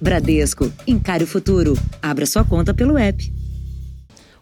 [0.00, 1.74] Bradesco, encare o futuro.
[2.00, 3.32] Abra sua conta pelo app.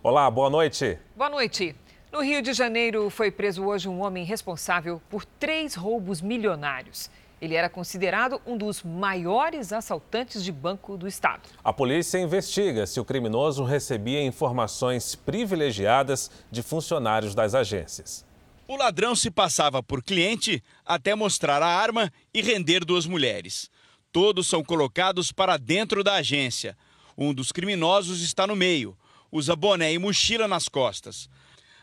[0.03, 0.99] Olá, boa noite.
[1.17, 1.75] Boa noite.
[2.13, 7.09] No Rio de Janeiro foi preso hoje um homem responsável por três roubos milionários.
[7.41, 11.49] Ele era considerado um dos maiores assaltantes de banco do estado.
[11.65, 18.27] A polícia investiga se o criminoso recebia informações privilegiadas de funcionários das agências.
[18.69, 23.71] O ladrão se passava por cliente até mostrar a arma e render duas mulheres.
[24.17, 26.75] Todos são colocados para dentro da agência.
[27.19, 28.97] Um dos criminosos está no meio,
[29.31, 31.29] usa boné e mochila nas costas.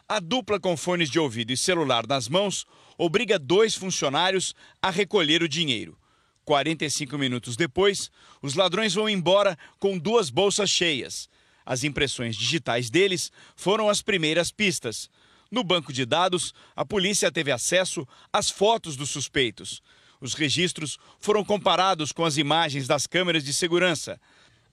[0.10, 2.66] A dupla com fones de ouvido e celular nas mãos
[2.98, 5.96] obriga dois funcionários a recolher o dinheiro.
[6.44, 8.10] 45 minutos depois,
[8.42, 11.30] os ladrões vão embora com duas bolsas cheias.
[11.64, 15.08] As impressões digitais deles foram as primeiras pistas.
[15.52, 19.84] No banco de dados, a polícia teve acesso às fotos dos suspeitos.
[20.24, 24.18] Os registros foram comparados com as imagens das câmeras de segurança.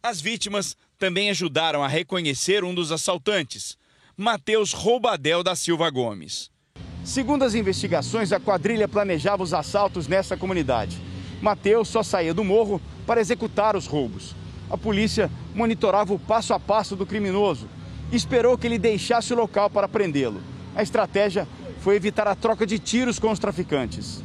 [0.01, 3.77] As vítimas também ajudaram a reconhecer um dos assaltantes,
[4.17, 6.53] Matheus Roubadel da Silva Gomes.
[7.05, 11.03] Segundo as investigações, a quadrilha planejava os assaltos nessa comunidade.
[11.43, 14.37] Mateus só saía do morro para executar os roubos.
[14.71, 17.69] A polícia monitorava o passo a passo do criminoso
[18.13, 20.41] e esperou que ele deixasse o local para prendê-lo.
[20.77, 21.49] A estratégia
[21.81, 24.23] foi evitar a troca de tiros com os traficantes.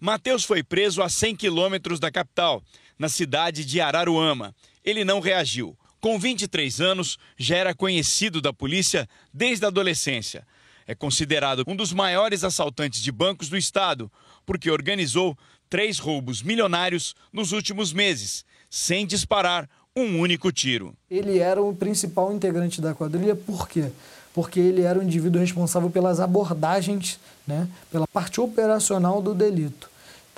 [0.00, 2.62] Mateus foi preso a 100 quilômetros da capital,
[2.98, 4.54] na cidade de Araruama.
[4.84, 5.76] Ele não reagiu.
[6.00, 10.46] Com 23 anos, já era conhecido da polícia desde a adolescência
[10.90, 14.10] é considerado um dos maiores assaltantes de bancos do estado,
[14.44, 20.92] porque organizou três roubos milionários nos últimos meses, sem disparar um único tiro.
[21.08, 23.92] Ele era o principal integrante da quadrilha, por quê?
[24.34, 29.89] Porque ele era o indivíduo responsável pelas abordagens, né, pela parte operacional do delito.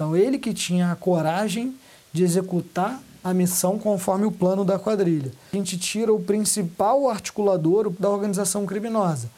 [0.03, 1.77] Então, ele que tinha a coragem
[2.13, 5.31] de executar a missão conforme o plano da quadrilha.
[5.53, 9.31] A gente tira o principal articulador da organização criminosa.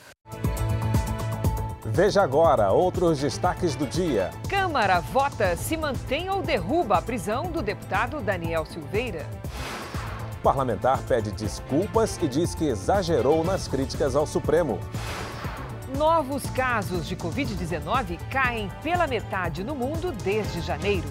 [1.84, 4.31] Veja agora outros destaques do dia.
[4.49, 9.28] Câmara vota se mantém ou derruba a prisão do deputado Daniel Silveira.
[10.43, 14.78] Parlamentar pede desculpas e diz que exagerou nas críticas ao Supremo.
[15.97, 21.09] Novos casos de Covid-19 caem pela metade no mundo desde janeiro.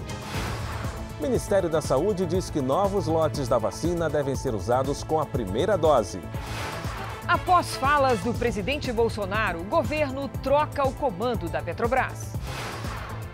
[1.18, 5.24] O Ministério da Saúde diz que novos lotes da vacina devem ser usados com a
[5.24, 6.20] primeira dose.
[7.26, 12.34] Após falas do presidente Bolsonaro, o governo troca o comando da Petrobras.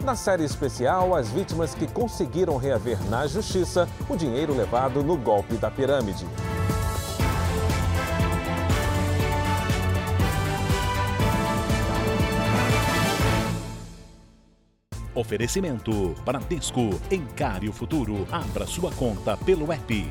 [0.04, 5.56] Na série especial, as vítimas que conseguiram reaver na justiça o dinheiro levado no golpe
[5.56, 6.26] da pirâmide.
[15.20, 16.98] Oferecimento: Bradesco.
[17.10, 18.26] Encare o futuro.
[18.32, 20.10] Abra sua conta pelo app.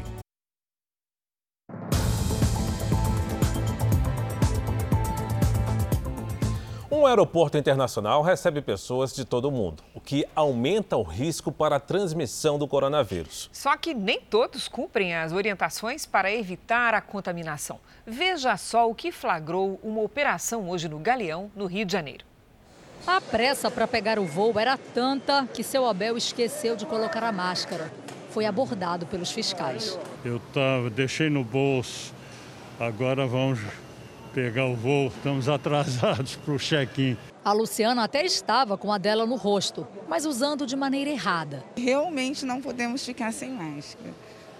[6.91, 11.77] Um aeroporto internacional recebe pessoas de todo o mundo, o que aumenta o risco para
[11.77, 13.49] a transmissão do coronavírus.
[13.51, 17.79] Só que nem todos cumprem as orientações para evitar a contaminação.
[18.05, 22.28] Veja só o que flagrou uma operação hoje no Galeão, no Rio de Janeiro.
[23.09, 27.31] A pressa para pegar o voo era tanta que seu Abel esqueceu de colocar a
[27.31, 27.91] máscara.
[28.29, 29.97] Foi abordado pelos fiscais.
[30.23, 32.13] Eu tava, deixei no bolso.
[32.79, 33.59] Agora vamos
[34.31, 37.17] pegar o voo, estamos atrasados para o check-in.
[37.43, 41.63] A Luciana até estava com a dela no rosto, mas usando de maneira errada.
[41.77, 44.11] Realmente não podemos ficar sem máscara,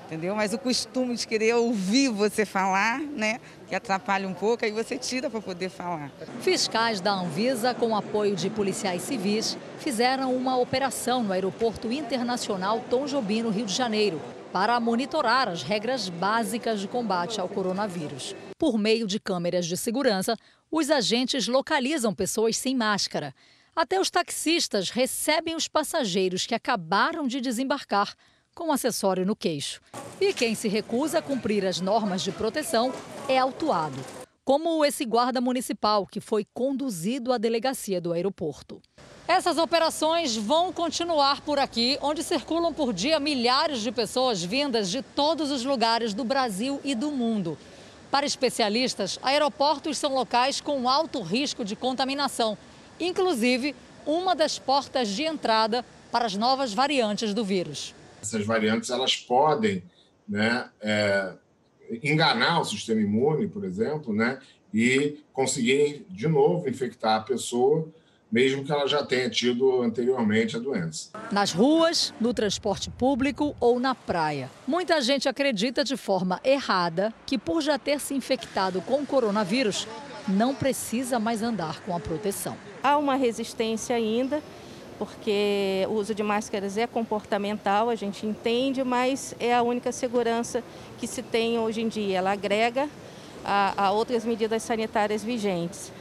[0.09, 0.35] entendeu?
[0.35, 4.97] Mas o costume de querer ouvir você falar, né, que atrapalha um pouco, aí você
[4.97, 6.11] tira para poder falar.
[6.41, 13.05] Fiscais da Anvisa, com apoio de policiais civis, fizeram uma operação no Aeroporto Internacional Tom
[13.05, 14.19] Jobim, no Rio de Janeiro,
[14.51, 18.35] para monitorar as regras básicas de combate ao coronavírus.
[18.57, 20.35] Por meio de câmeras de segurança,
[20.71, 23.31] os agentes localizam pessoas sem máscara.
[23.75, 28.15] Até os taxistas recebem os passageiros que acabaram de desembarcar
[28.59, 29.79] com acessório no queixo.
[30.19, 32.91] E quem se recusa a cumprir as normas de proteção
[33.29, 33.95] é autuado,
[34.43, 38.81] como esse guarda municipal que foi conduzido à delegacia do aeroporto.
[39.25, 45.01] Essas operações vão continuar por aqui, onde circulam por dia milhares de pessoas vindas de
[45.01, 47.57] todos os lugares do Brasil e do mundo.
[48.11, 52.57] Para especialistas, aeroportos são locais com alto risco de contaminação,
[52.99, 53.73] inclusive
[54.05, 57.97] uma das portas de entrada para as novas variantes do vírus.
[58.21, 59.83] Essas variantes elas podem
[60.27, 61.33] né, é,
[62.03, 64.39] enganar o sistema imune, por exemplo, né,
[64.73, 67.87] e conseguirem de novo infectar a pessoa
[68.31, 71.09] mesmo que ela já tenha tido anteriormente a doença.
[71.31, 74.49] Nas ruas, no transporte público ou na praia.
[74.67, 79.87] Muita gente acredita de forma errada que, por já ter se infectado com o coronavírus,
[80.27, 82.55] não precisa mais andar com a proteção.
[82.83, 84.43] Há uma resistência ainda,
[84.99, 90.61] porque o uso de máscaras é comportamental, a gente entende, mas é a única segurança
[90.97, 92.17] que se tem hoje em dia.
[92.17, 92.89] Ela agrega
[93.43, 95.91] a, a outras medidas sanitárias vigentes.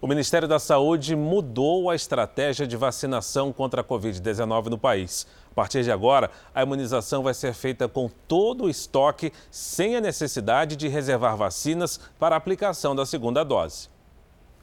[0.00, 5.26] O Ministério da Saúde mudou a estratégia de vacinação contra a Covid-19 no país.
[5.50, 10.02] A partir de agora, a imunização vai ser feita com todo o estoque, sem a
[10.02, 13.93] necessidade de reservar vacinas para a aplicação da segunda dose.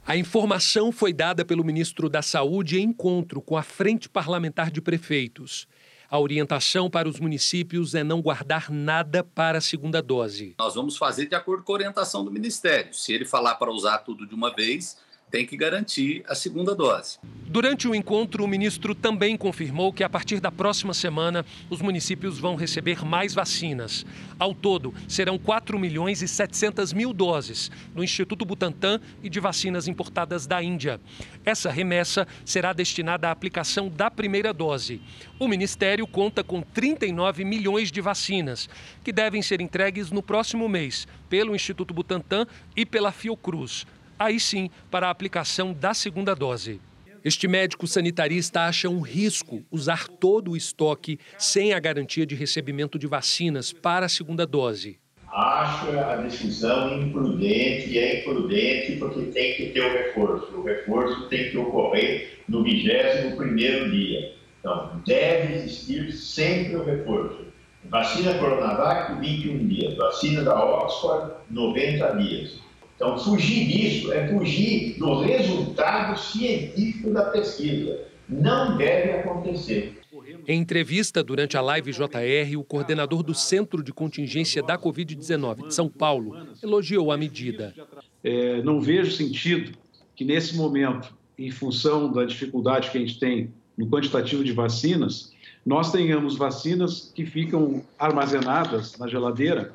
[0.04, 4.80] A informação foi dada pelo ministro da Saúde em encontro com a Frente Parlamentar de
[4.80, 5.68] Prefeitos.
[6.10, 10.56] A orientação para os municípios é não guardar nada para a segunda dose.
[10.58, 12.92] Nós vamos fazer de acordo com a orientação do Ministério.
[12.92, 14.98] Se ele falar para usar tudo de uma vez,
[15.32, 17.18] tem que garantir a segunda dose.
[17.46, 22.38] Durante o encontro, o ministro também confirmou que a partir da próxima semana os municípios
[22.38, 24.04] vão receber mais vacinas.
[24.38, 29.88] Ao todo, serão 4 milhões e 700 mil doses do Instituto Butantan e de vacinas
[29.88, 31.00] importadas da Índia.
[31.46, 35.00] Essa remessa será destinada à aplicação da primeira dose.
[35.38, 38.68] O ministério conta com 39 milhões de vacinas,
[39.02, 42.46] que devem ser entregues no próximo mês pelo Instituto Butantan
[42.76, 43.86] e pela Fiocruz
[44.24, 46.80] aí sim para a aplicação da segunda dose.
[47.24, 52.98] Este médico sanitarista acha um risco usar todo o estoque sem a garantia de recebimento
[52.98, 54.98] de vacinas para a segunda dose.
[55.28, 60.52] Acho a decisão imprudente e é imprudente porque tem que ter o reforço.
[60.56, 64.34] O reforço tem que ocorrer no 21º dia.
[64.58, 67.46] Então, deve existir sempre o reforço.
[67.84, 69.96] Vacina Coronavac, 21 dias.
[69.96, 72.60] Vacina da Oxford, 90 dias.
[73.02, 78.00] Então, fugir disso é fugir do resultado científico da pesquisa.
[78.28, 80.00] Não deve acontecer.
[80.46, 85.74] Em entrevista durante a Live JR, o coordenador do Centro de Contingência da Covid-19 de
[85.74, 87.74] São Paulo elogiou a medida.
[88.22, 89.76] É, não vejo sentido
[90.14, 95.32] que, nesse momento, em função da dificuldade que a gente tem no quantitativo de vacinas,
[95.66, 99.72] nós tenhamos vacinas que ficam armazenadas na geladeira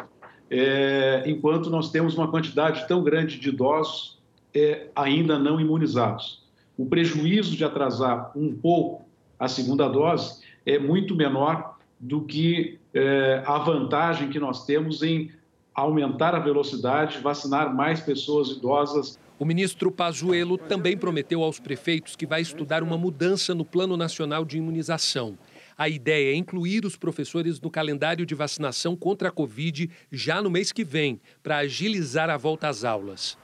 [0.50, 4.18] é, enquanto nós temos uma quantidade tão grande de idosos
[4.54, 6.44] é, ainda não imunizados.
[6.78, 9.06] O prejuízo de atrasar um pouco
[9.40, 15.32] a segunda dose é muito menor do que é, a vantagem que nós temos em
[15.74, 19.20] aumentar a velocidade, vacinar mais pessoas idosas.
[19.38, 24.44] O ministro Pazuello também prometeu aos prefeitos que vai estudar uma mudança no Plano Nacional
[24.44, 25.38] de Imunização.
[25.78, 30.50] A ideia é incluir os professores no calendário de vacinação contra a Covid já no
[30.50, 33.38] mês que vem, para agilizar a volta às aulas.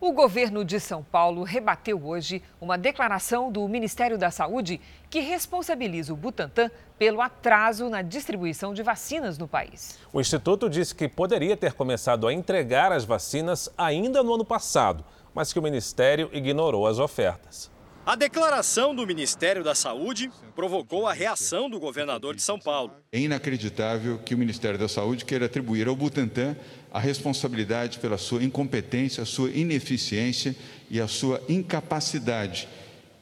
[0.00, 6.12] O governo de São Paulo rebateu hoje uma declaração do Ministério da Saúde que responsabiliza
[6.12, 9.96] o Butantan pelo atraso na distribuição de vacinas no país.
[10.12, 15.04] O Instituto disse que poderia ter começado a entregar as vacinas ainda no ano passado,
[15.32, 17.72] mas que o Ministério ignorou as ofertas.
[18.06, 22.92] A declaração do Ministério da Saúde provocou a reação do governador de São Paulo.
[23.10, 26.54] É inacreditável que o Ministério da Saúde queira atribuir ao Butantan
[26.92, 30.54] a responsabilidade pela sua incompetência, a sua ineficiência
[30.90, 32.68] e a sua incapacidade,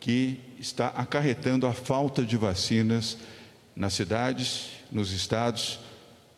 [0.00, 3.17] que está acarretando a falta de vacinas
[3.76, 5.79] nas cidades, nos estados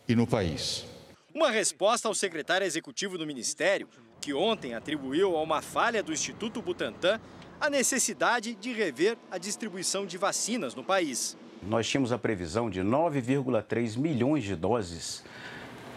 [0.06, 0.84] e no país.
[1.34, 3.88] Uma resposta ao secretário executivo do Ministério,
[4.20, 7.18] que ontem atribuiu a uma falha do Instituto Butantan
[7.64, 11.34] a necessidade de rever a distribuição de vacinas no país.
[11.62, 15.24] Nós tínhamos a previsão de 9,3 milhões de doses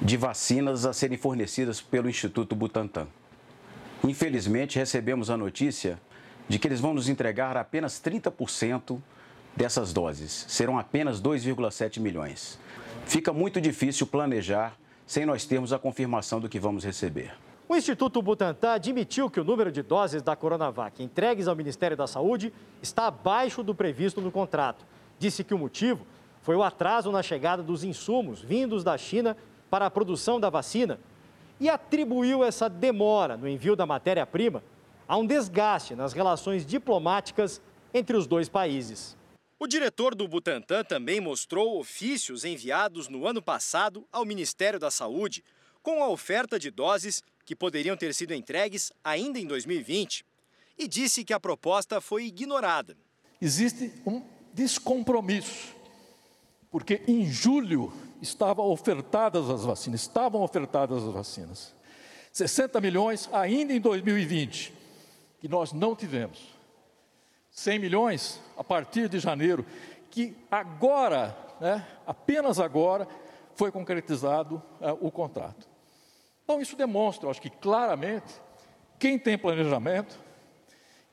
[0.01, 3.07] de vacinas a serem fornecidas pelo Instituto Butantan.
[4.01, 5.99] Infelizmente, recebemos a notícia
[6.47, 9.01] de que eles vão nos entregar apenas 30%
[9.53, 10.45] dessas doses.
[10.47, 12.57] Serão apenas 2,7 milhões.
[13.05, 17.33] Fica muito difícil planejar sem nós termos a confirmação do que vamos receber.
[17.69, 22.07] O Instituto Butantan admitiu que o número de doses da Coronavac entregues ao Ministério da
[22.07, 24.85] Saúde está abaixo do previsto no contrato.
[25.19, 26.07] Disse que o motivo
[26.41, 29.35] foi o atraso na chegada dos insumos vindos da China
[29.69, 30.97] para a produção da vacina
[31.59, 34.63] e atribuiu essa demora no envio da matéria-prima
[35.05, 37.61] a um desgaste nas relações diplomáticas
[37.93, 39.17] entre os dois países.
[39.59, 45.43] O diretor do Butantan também mostrou ofícios enviados no ano passado ao Ministério da Saúde
[45.87, 50.25] com a oferta de doses que poderiam ter sido entregues ainda em 2020,
[50.77, 52.97] e disse que a proposta foi ignorada.
[53.41, 54.21] Existe um
[54.53, 55.73] descompromisso,
[56.69, 61.73] porque em julho estavam ofertadas as vacinas, estavam ofertadas as vacinas.
[62.33, 64.73] 60 milhões ainda em 2020,
[65.39, 66.53] que nós não tivemos.
[67.49, 69.65] 100 milhões a partir de janeiro,
[70.11, 73.07] que agora, né, apenas agora,
[73.55, 75.76] foi concretizado uh, o contrato.
[76.47, 78.33] Então, isso demonstra, acho que claramente,
[78.97, 80.17] quem tem planejamento,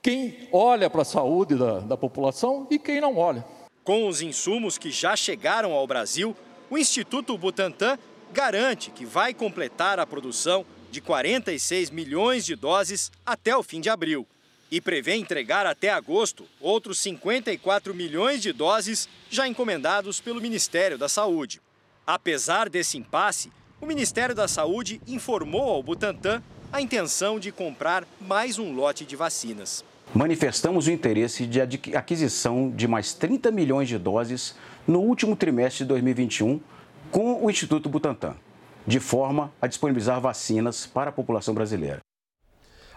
[0.00, 3.44] quem olha para a saúde da, da população e quem não olha.
[3.82, 6.36] Com os insumos que já chegaram ao Brasil,
[6.70, 7.98] o Instituto Butantan
[8.32, 13.90] garante que vai completar a produção de 46 milhões de doses até o fim de
[13.90, 14.24] abril
[14.70, 21.08] e prevê entregar até agosto outros 54 milhões de doses já encomendados pelo Ministério da
[21.08, 21.60] Saúde.
[22.06, 23.50] Apesar desse impasse,
[23.84, 29.14] o Ministério da Saúde informou ao Butantan a intenção de comprar mais um lote de
[29.14, 29.84] vacinas.
[30.14, 31.60] Manifestamos o interesse de
[31.94, 34.54] aquisição de mais 30 milhões de doses
[34.88, 36.62] no último trimestre de 2021
[37.10, 38.36] com o Instituto Butantan,
[38.86, 42.00] de forma a disponibilizar vacinas para a população brasileira.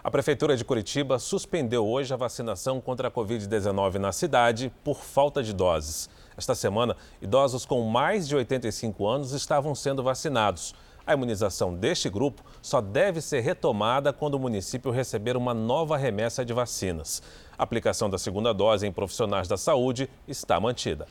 [0.02, 5.42] A Prefeitura de Curitiba suspendeu hoje a vacinação contra a Covid-19 na cidade por falta
[5.42, 6.08] de doses.
[6.38, 10.72] Esta semana, idosos com mais de 85 anos estavam sendo vacinados.
[11.04, 16.44] A imunização deste grupo só deve ser retomada quando o município receber uma nova remessa
[16.44, 17.20] de vacinas.
[17.58, 21.08] A aplicação da segunda dose em profissionais da saúde está mantida.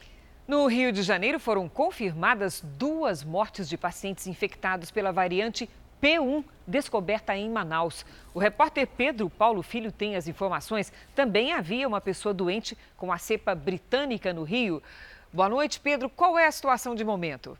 [0.47, 5.69] No Rio de Janeiro foram confirmadas duas mortes de pacientes infectados pela variante
[6.01, 8.05] P1, descoberta em Manaus.
[8.33, 10.93] O repórter Pedro Paulo Filho tem as informações.
[11.15, 14.81] Também havia uma pessoa doente com a cepa britânica no Rio.
[15.37, 16.09] Boa noite, Pedro.
[16.09, 17.55] Qual é a situação de momento?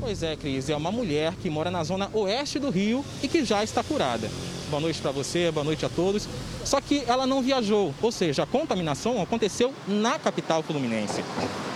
[0.00, 3.44] Pois é, Cris, é uma mulher que mora na zona oeste do Rio e que
[3.44, 4.26] já está curada.
[4.70, 6.26] Boa noite para você, boa noite a todos.
[6.64, 11.22] Só que ela não viajou, ou seja, a contaminação aconteceu na capital fluminense.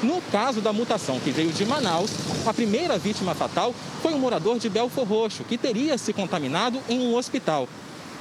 [0.03, 2.11] No caso da mutação que veio de Manaus,
[2.47, 7.01] a primeira vítima fatal foi um morador de Belfor Roxo, que teria se contaminado em
[7.01, 7.69] um hospital.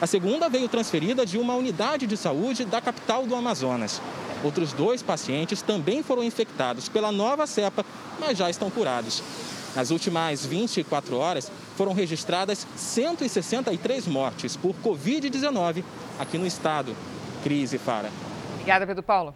[0.01, 4.01] A segunda veio transferida de uma unidade de saúde da capital do Amazonas.
[4.43, 7.85] Outros dois pacientes também foram infectados pela nova cepa,
[8.19, 9.23] mas já estão curados.
[9.75, 15.83] Nas últimas 24 horas, foram registradas 163 mortes por Covid-19
[16.19, 16.95] aqui no estado.
[17.43, 18.11] Crise, Fara.
[18.53, 19.33] Obrigada, Pedro Paulo.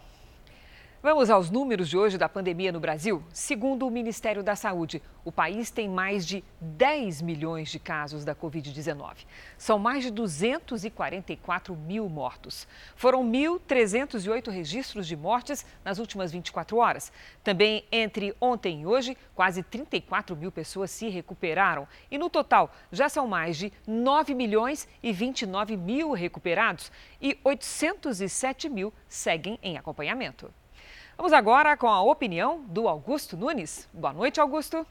[1.10, 3.24] Vamos aos números de hoje da pandemia no Brasil.
[3.32, 8.36] Segundo o Ministério da Saúde, o país tem mais de 10 milhões de casos da
[8.36, 9.26] Covid-19.
[9.58, 12.68] São mais de 244 mil mortos.
[12.94, 17.10] Foram 1.308 registros de mortes nas últimas 24 horas.
[17.42, 21.88] Também entre ontem e hoje, quase 34 mil pessoas se recuperaram.
[22.12, 28.68] E no total, já são mais de 9 milhões e 29 mil recuperados e 807
[28.68, 30.52] mil seguem em acompanhamento.
[31.18, 33.88] Vamos agora com a opinião do Augusto Nunes.
[33.92, 34.86] Boa noite, Augusto.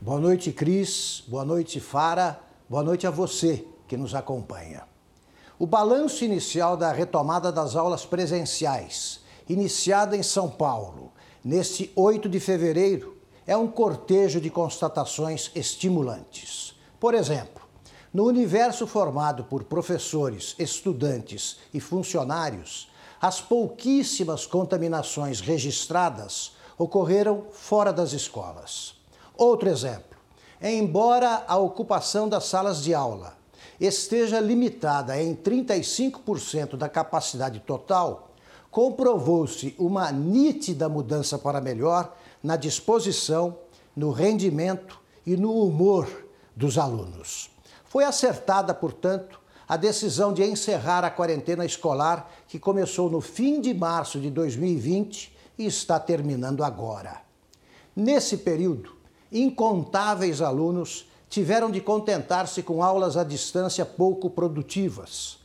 [0.00, 1.22] Boa noite, Cris.
[1.28, 2.40] Boa noite, Fara.
[2.66, 4.84] Boa noite a você que nos acompanha.
[5.58, 11.12] O balanço inicial da retomada das aulas presenciais, iniciada em São Paulo,
[11.44, 13.14] neste 8 de fevereiro,
[13.46, 16.74] é um cortejo de constatações estimulantes.
[16.98, 17.62] Por exemplo,
[18.14, 22.88] no universo formado por professores, estudantes e funcionários,
[23.20, 28.94] as pouquíssimas contaminações registradas ocorreram fora das escolas.
[29.36, 30.18] Outro exemplo:
[30.60, 33.36] embora a ocupação das salas de aula
[33.80, 38.30] esteja limitada em 35% da capacidade total,
[38.70, 43.56] comprovou-se uma nítida mudança para melhor na disposição,
[43.96, 46.08] no rendimento e no humor
[46.54, 47.50] dos alunos.
[47.84, 53.72] Foi acertada, portanto, a decisão de encerrar a quarentena escolar que começou no fim de
[53.72, 57.22] março de 2020 e está terminando agora.
[57.96, 58.92] Nesse período,
[59.32, 65.38] incontáveis alunos tiveram de contentar-se com aulas à distância pouco produtivas.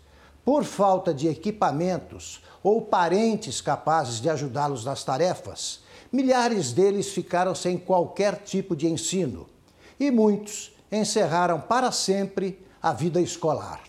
[0.43, 7.77] Por falta de equipamentos ou parentes capazes de ajudá-los nas tarefas, milhares deles ficaram sem
[7.77, 9.47] qualquer tipo de ensino
[9.99, 13.88] e muitos encerraram para sempre a vida escolar.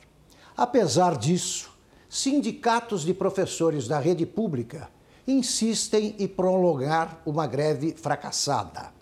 [0.56, 1.70] Apesar disso,
[2.08, 4.88] sindicatos de professores da rede pública
[5.26, 8.92] insistem em prolongar uma greve fracassada.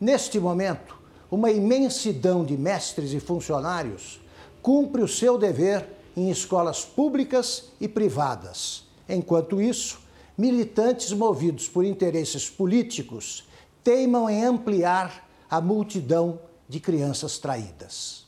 [0.00, 0.96] Neste momento,
[1.30, 4.20] uma imensidão de mestres e funcionários
[4.62, 5.86] cumpre o seu dever
[6.16, 8.84] em escolas públicas e privadas.
[9.08, 10.00] Enquanto isso,
[10.38, 13.46] militantes movidos por interesses políticos
[13.82, 18.23] teimam em ampliar a multidão de crianças traídas.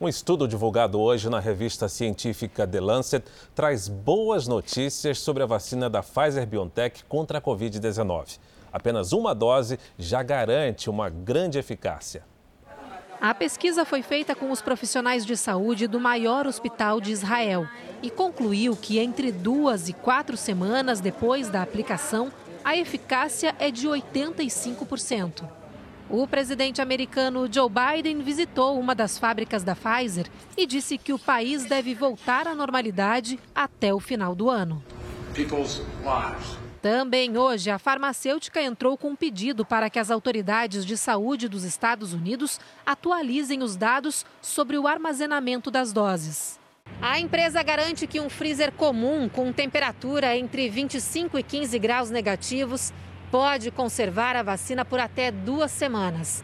[0.00, 5.90] Um estudo divulgado hoje na revista científica The Lancet traz boas notícias sobre a vacina
[5.90, 8.38] da Pfizer BioNTech contra a Covid-19.
[8.72, 12.22] Apenas uma dose já garante uma grande eficácia.
[13.20, 17.66] A pesquisa foi feita com os profissionais de saúde do maior hospital de Israel
[18.00, 22.30] e concluiu que entre duas e quatro semanas depois da aplicação,
[22.64, 25.57] a eficácia é de 85%.
[26.10, 31.18] O presidente americano Joe Biden visitou uma das fábricas da Pfizer e disse que o
[31.18, 34.82] país deve voltar à normalidade até o final do ano.
[36.80, 41.62] Também hoje, a farmacêutica entrou com um pedido para que as autoridades de saúde dos
[41.62, 46.58] Estados Unidos atualizem os dados sobre o armazenamento das doses.
[47.02, 52.94] A empresa garante que um freezer comum com temperatura entre 25 e 15 graus negativos
[53.30, 56.42] pode conservar a vacina por até duas semanas.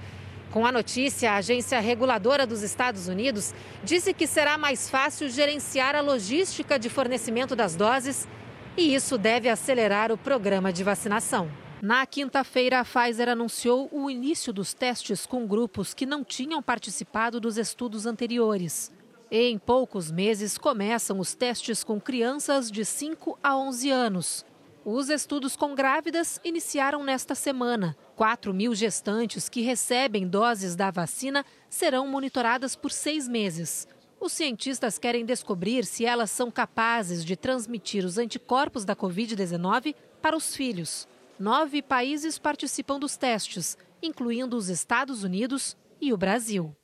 [0.50, 5.96] Com a notícia, a agência reguladora dos Estados Unidos disse que será mais fácil gerenciar
[5.96, 8.28] a logística de fornecimento das doses
[8.76, 11.50] e isso deve acelerar o programa de vacinação.
[11.82, 17.38] Na quinta-feira, a Pfizer anunciou o início dos testes com grupos que não tinham participado
[17.38, 18.92] dos estudos anteriores.
[19.30, 24.46] Em poucos meses, começam os testes com crianças de 5 a 11 anos.
[24.86, 27.96] Os estudos com grávidas iniciaram nesta semana.
[28.16, 33.88] 4 mil gestantes que recebem doses da vacina serão monitoradas por seis meses.
[34.20, 40.36] Os cientistas querem descobrir se elas são capazes de transmitir os anticorpos da Covid-19 para
[40.36, 41.08] os filhos.
[41.38, 46.76] Nove países participam dos testes, incluindo os Estados Unidos e o Brasil.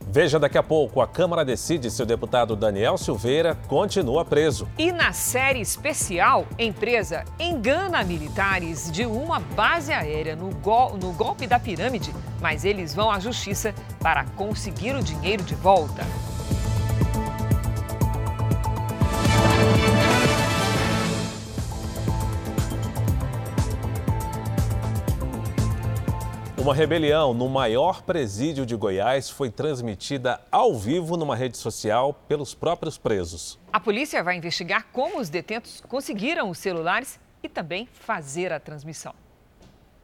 [0.00, 4.68] Veja daqui a pouco, a Câmara decide se o deputado Daniel Silveira continua preso.
[4.78, 11.58] E na série especial, empresa engana militares de uma base aérea no, no golpe da
[11.58, 16.04] pirâmide, mas eles vão à justiça para conseguir o dinheiro de volta.
[26.66, 32.56] Uma rebelião no maior presídio de Goiás foi transmitida ao vivo numa rede social pelos
[32.56, 33.56] próprios presos.
[33.72, 39.14] A polícia vai investigar como os detentos conseguiram os celulares e também fazer a transmissão.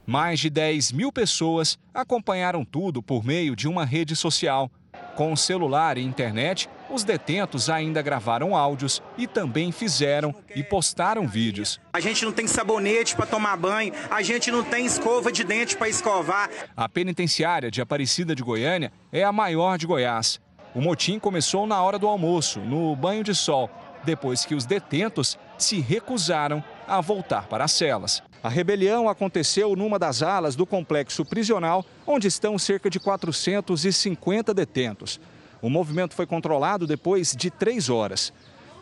[0.07, 4.71] Mais de 10 mil pessoas acompanharam tudo por meio de uma rede social.
[5.17, 11.27] Com o celular e internet, os detentos ainda gravaram áudios e também fizeram e postaram
[11.27, 11.81] vídeos.
[11.93, 15.77] A gente não tem sabonete para tomar banho, a gente não tem escova de dente
[15.77, 16.51] para escovar.
[16.77, 20.41] A penitenciária de Aparecida de Goiânia é a maior de Goiás.
[20.75, 23.71] O motim começou na hora do almoço, no banho de sol,
[24.05, 28.23] depois que os detentos se recusaram a voltar para as celas.
[28.43, 35.21] A rebelião aconteceu numa das alas do complexo prisional, onde estão cerca de 450 detentos.
[35.63, 38.33] O movimento foi controlado depois de três horas.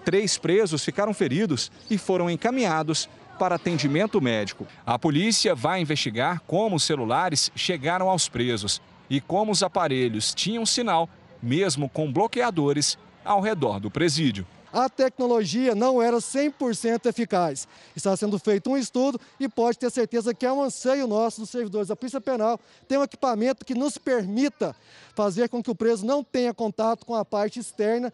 [0.05, 4.67] Três presos ficaram feridos e foram encaminhados para atendimento médico.
[4.85, 10.65] A polícia vai investigar como os celulares chegaram aos presos e como os aparelhos tinham
[10.65, 11.09] sinal,
[11.43, 17.67] mesmo com bloqueadores, ao redor do presídio a tecnologia não era 100% eficaz.
[17.95, 21.51] Está sendo feito um estudo e pode ter certeza que é um anseio nosso dos
[21.51, 24.75] servidores da Polícia Penal ter um equipamento que nos permita
[25.15, 28.13] fazer com que o preso não tenha contato com a parte externa.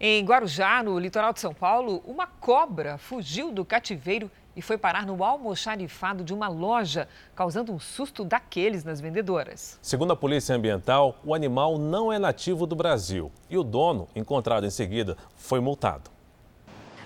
[0.00, 5.06] Em Guarujá, no litoral de São Paulo, uma cobra fugiu do cativeiro e foi parar
[5.06, 9.78] no almoxarifado de uma loja, causando um susto daqueles nas vendedoras.
[9.82, 14.66] Segundo a Polícia Ambiental, o animal não é nativo do Brasil e o dono, encontrado
[14.66, 16.10] em seguida, foi multado.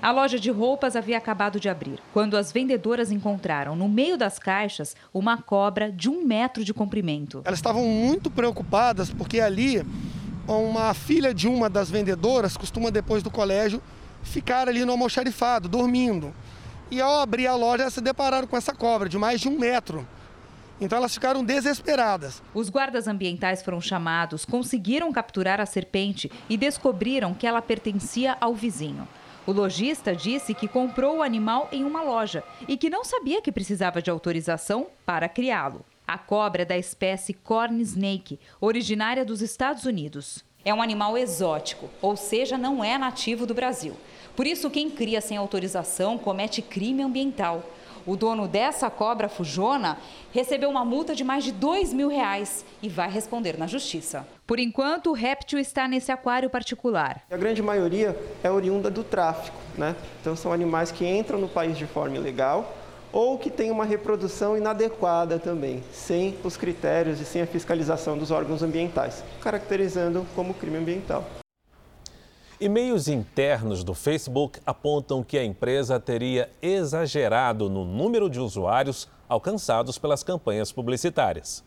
[0.01, 4.39] A loja de roupas havia acabado de abrir, quando as vendedoras encontraram no meio das
[4.39, 7.43] caixas uma cobra de um metro de comprimento.
[7.45, 9.85] Elas estavam muito preocupadas porque ali
[10.47, 13.83] uma filha de uma das vendedoras costuma, depois do colégio,
[14.23, 16.33] ficar ali no almoxarifado, dormindo.
[16.91, 20.07] E ao abrir a loja, se depararam com essa cobra de mais de um metro.
[20.81, 22.43] Então elas ficaram desesperadas.
[22.55, 28.55] Os guardas ambientais foram chamados, conseguiram capturar a serpente e descobriram que ela pertencia ao
[28.55, 29.07] vizinho.
[29.47, 33.53] O lojista disse que comprou o animal em uma loja e que não sabia que
[33.53, 35.85] precisava de autorização para criá-lo.
[36.07, 40.45] A cobra é da espécie corn snake, originária dos Estados Unidos.
[40.65, 43.97] É um animal exótico, ou seja, não é nativo do Brasil.
[44.39, 47.61] Por isso, quem cria sem autorização comete crime ambiental.
[48.07, 49.99] O dono dessa cobra fujona
[50.31, 54.25] recebeu uma multa de mais de dois mil reais e vai responder na justiça.
[54.47, 57.25] Por enquanto, o réptil está nesse aquário particular.
[57.29, 59.97] A grande maioria é oriunda do tráfico, né?
[60.21, 62.77] Então são animais que entram no país de forma ilegal
[63.13, 68.31] ou que têm uma reprodução inadequada também, sem os critérios e sem a fiscalização dos
[68.31, 71.25] órgãos ambientais, caracterizando como crime ambiental.
[72.61, 79.97] E-mails internos do Facebook apontam que a empresa teria exagerado no número de usuários alcançados
[79.97, 81.65] pelas campanhas publicitárias.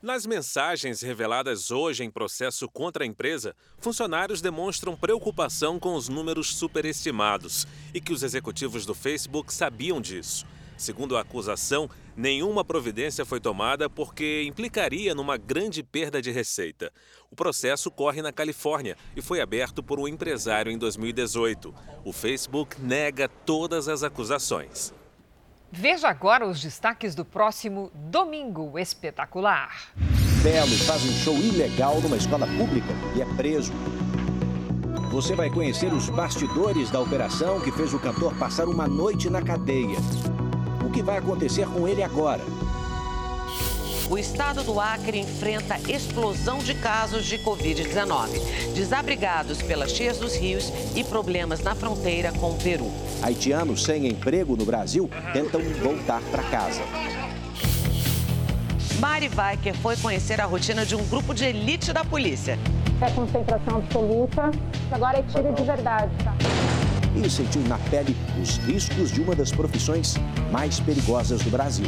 [0.00, 6.56] Nas mensagens reveladas hoje em processo contra a empresa, funcionários demonstram preocupação com os números
[6.56, 10.46] superestimados e que os executivos do Facebook sabiam disso.
[10.76, 16.92] Segundo a acusação, nenhuma providência foi tomada porque implicaria numa grande perda de receita.
[17.30, 21.74] O processo corre na Califórnia e foi aberto por um empresário em 2018.
[22.04, 24.92] O Facebook nega todas as acusações.
[25.70, 29.92] Veja agora os destaques do próximo Domingo Espetacular.
[30.40, 33.72] Belo faz um show ilegal numa escola pública e é preso.
[35.10, 39.42] Você vai conhecer os bastidores da operação que fez o cantor passar uma noite na
[39.42, 39.96] cadeia.
[40.94, 42.40] O que vai acontecer com ele agora?
[44.08, 48.28] O estado do Acre enfrenta explosão de casos de Covid-19,
[48.76, 52.92] desabrigados pelas cheias dos rios e problemas na fronteira com o Peru.
[53.24, 56.82] Haitianos sem emprego no Brasil tentam voltar para casa.
[59.00, 62.56] Mari Weicker foi conhecer a rotina de um grupo de elite da polícia.
[63.00, 64.52] É concentração absoluta,
[64.92, 66.32] agora é tiro de verdade, tá?
[67.14, 70.14] E sentiu na pele os riscos de uma das profissões
[70.50, 71.86] mais perigosas do Brasil.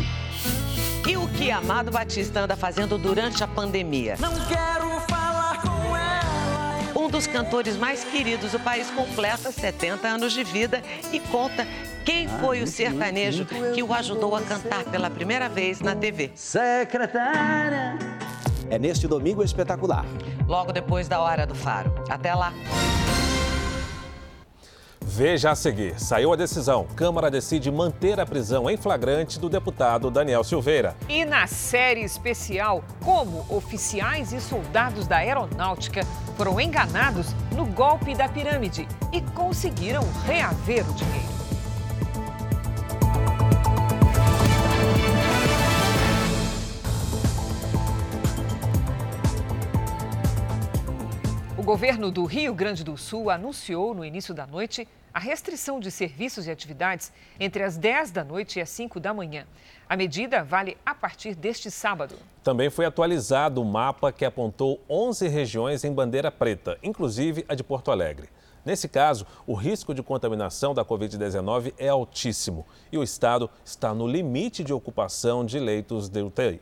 [1.07, 4.17] E o que Amado Batista anda fazendo durante a pandemia?
[4.19, 6.97] Não quero falar com ela.
[6.97, 11.67] Um dos cantores mais queridos do país completa 70 anos de vida e conta
[12.05, 16.31] quem foi o sertanejo que o ajudou a cantar pela primeira vez na TV.
[16.35, 17.99] Secretária.
[18.69, 20.05] É neste domingo espetacular.
[20.47, 21.93] Logo depois da hora do faro.
[22.09, 22.53] Até lá.
[25.01, 25.99] Veja a seguir.
[25.99, 26.87] Saiu a decisão.
[26.97, 30.97] Câmara decide manter a prisão em flagrante do deputado Daniel Silveira.
[31.09, 36.03] E na série especial, como oficiais e soldados da aeronáutica
[36.37, 41.36] foram enganados no golpe da pirâmide e conseguiram reaver o dinheiro.
[51.67, 56.47] Governo do Rio Grande do Sul anunciou no início da noite a restrição de serviços
[56.47, 59.45] e atividades entre as 10 da noite e as 5 da manhã.
[59.89, 62.15] A medida vale a partir deste sábado.
[62.45, 67.65] Também foi atualizado o mapa que apontou 11 regiões em bandeira preta, inclusive a de
[67.65, 68.29] Porto Alegre.
[68.65, 74.07] Nesse caso, o risco de contaminação da Covid-19 é altíssimo e o estado está no
[74.07, 76.61] limite de ocupação de leitos de UTI.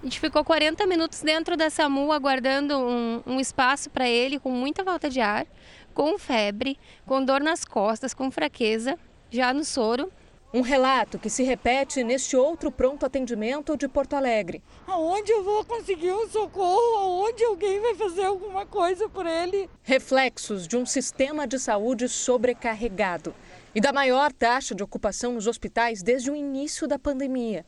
[0.00, 4.48] A gente ficou 40 minutos dentro da SAMU aguardando um, um espaço para ele, com
[4.48, 5.44] muita falta de ar,
[5.92, 8.96] com febre, com dor nas costas, com fraqueza,
[9.28, 10.08] já no soro.
[10.54, 14.62] Um relato que se repete neste outro pronto atendimento de Porto Alegre.
[14.86, 16.96] Aonde eu vou conseguir um socorro?
[16.96, 19.68] Aonde alguém vai fazer alguma coisa por ele?
[19.82, 23.34] Reflexos de um sistema de saúde sobrecarregado
[23.74, 27.66] e da maior taxa de ocupação nos hospitais desde o início da pandemia.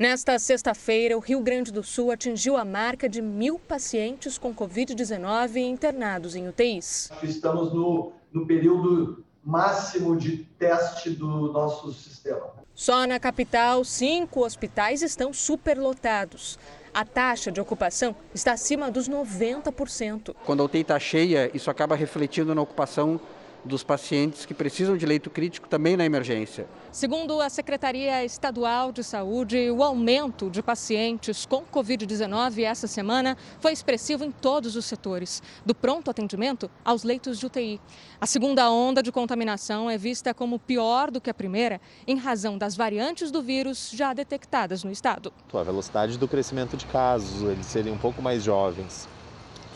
[0.00, 5.56] Nesta sexta-feira, o Rio Grande do Sul atingiu a marca de mil pacientes com Covid-19
[5.56, 7.10] internados em UTIs.
[7.22, 12.46] Estamos no, no período máximo de teste do nosso sistema.
[12.74, 16.58] Só na capital, cinco hospitais estão superlotados.
[16.94, 20.34] A taxa de ocupação está acima dos 90%.
[20.46, 23.20] Quando a UTI está cheia, isso acaba refletindo na ocupação
[23.64, 26.66] dos pacientes que precisam de leito crítico também na emergência.
[26.92, 33.72] Segundo a Secretaria Estadual de Saúde, o aumento de pacientes com Covid-19 essa semana foi
[33.72, 37.80] expressivo em todos os setores, do pronto atendimento aos leitos de UTI.
[38.20, 42.58] A segunda onda de contaminação é vista como pior do que a primeira, em razão
[42.58, 45.32] das variantes do vírus já detectadas no estado.
[45.52, 49.08] A velocidade do crescimento de casos, eles serem um pouco mais jovens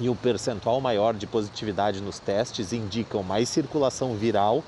[0.01, 4.63] e o percentual maior de positividade nos testes indicam mais circulação viral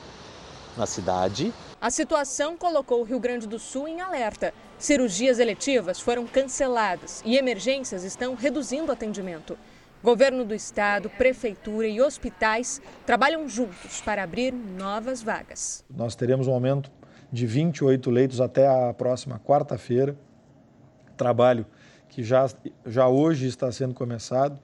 [0.76, 1.52] na cidade.
[1.80, 4.52] A situação colocou o Rio Grande do Sul em alerta.
[4.78, 9.58] Cirurgias eletivas foram canceladas e emergências estão reduzindo o atendimento.
[10.02, 15.84] Governo do estado, prefeitura e hospitais trabalham juntos para abrir novas vagas.
[15.90, 16.90] Nós teremos um aumento
[17.32, 20.16] de 28 leitos até a próxima quarta-feira.
[21.16, 21.66] Trabalho
[22.08, 22.46] que já,
[22.84, 24.60] já hoje está sendo começado.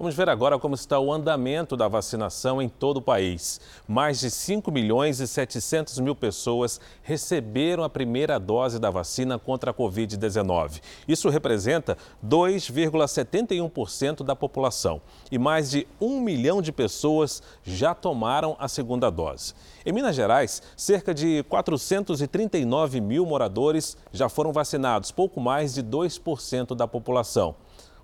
[0.00, 3.60] Vamos ver agora como está o andamento da vacinação em todo o país.
[3.86, 9.72] Mais de 5 milhões e 700 mil pessoas receberam a primeira dose da vacina contra
[9.72, 10.80] a Covid-19.
[11.06, 15.02] Isso representa 2,71% da população.
[15.30, 19.52] E mais de 1 milhão de pessoas já tomaram a segunda dose.
[19.84, 26.74] Em Minas Gerais, cerca de 439 mil moradores já foram vacinados, pouco mais de 2%
[26.74, 27.54] da população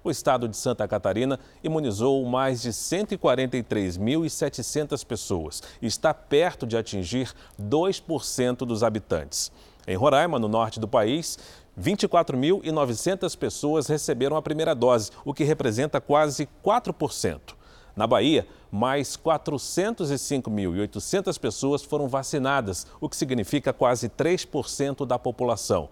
[0.07, 7.33] o estado de Santa Catarina imunizou mais de 143.700 pessoas e está perto de atingir
[7.61, 9.51] 2% dos habitantes.
[9.87, 11.39] Em Roraima, no norte do país,
[11.79, 17.55] 24.900 pessoas receberam a primeira dose, o que representa quase 4%.
[17.95, 25.89] Na Bahia, mais 405.800 pessoas foram vacinadas, o que significa quase 3% da população.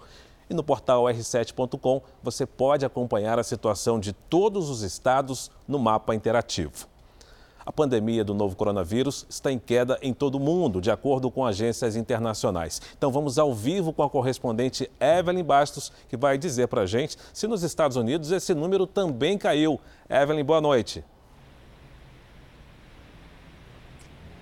[0.49, 6.15] E no portal r7.com você pode acompanhar a situação de todos os estados no mapa
[6.15, 6.87] interativo.
[7.67, 11.47] A pandemia do novo coronavírus está em queda em todo o mundo, de acordo com
[11.47, 12.83] agências internacionais.
[12.97, 17.17] Então vamos ao vivo com a correspondente Evelyn Bastos, que vai dizer para a gente
[17.33, 19.81] se nos Estados Unidos esse número também caiu.
[20.11, 21.03] Evelyn, boa noite.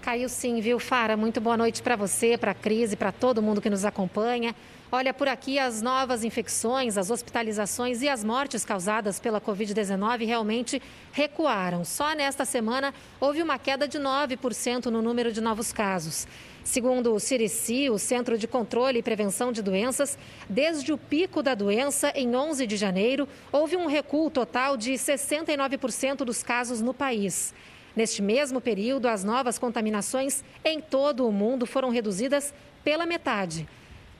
[0.00, 1.16] Caiu sim, viu, Fara?
[1.16, 4.52] Muito boa noite para você, para a Cris e para todo mundo que nos acompanha.
[4.94, 10.82] Olha, por aqui as novas infecções, as hospitalizações e as mortes causadas pela Covid-19 realmente
[11.12, 11.82] recuaram.
[11.82, 16.28] Só nesta semana houve uma queda de 9% no número de novos casos.
[16.62, 21.54] Segundo o CIRICI, o Centro de Controle e Prevenção de Doenças, desde o pico da
[21.54, 27.54] doença, em 11 de janeiro, houve um recuo total de 69% dos casos no país.
[27.96, 32.52] Neste mesmo período, as novas contaminações em todo o mundo foram reduzidas
[32.84, 33.66] pela metade.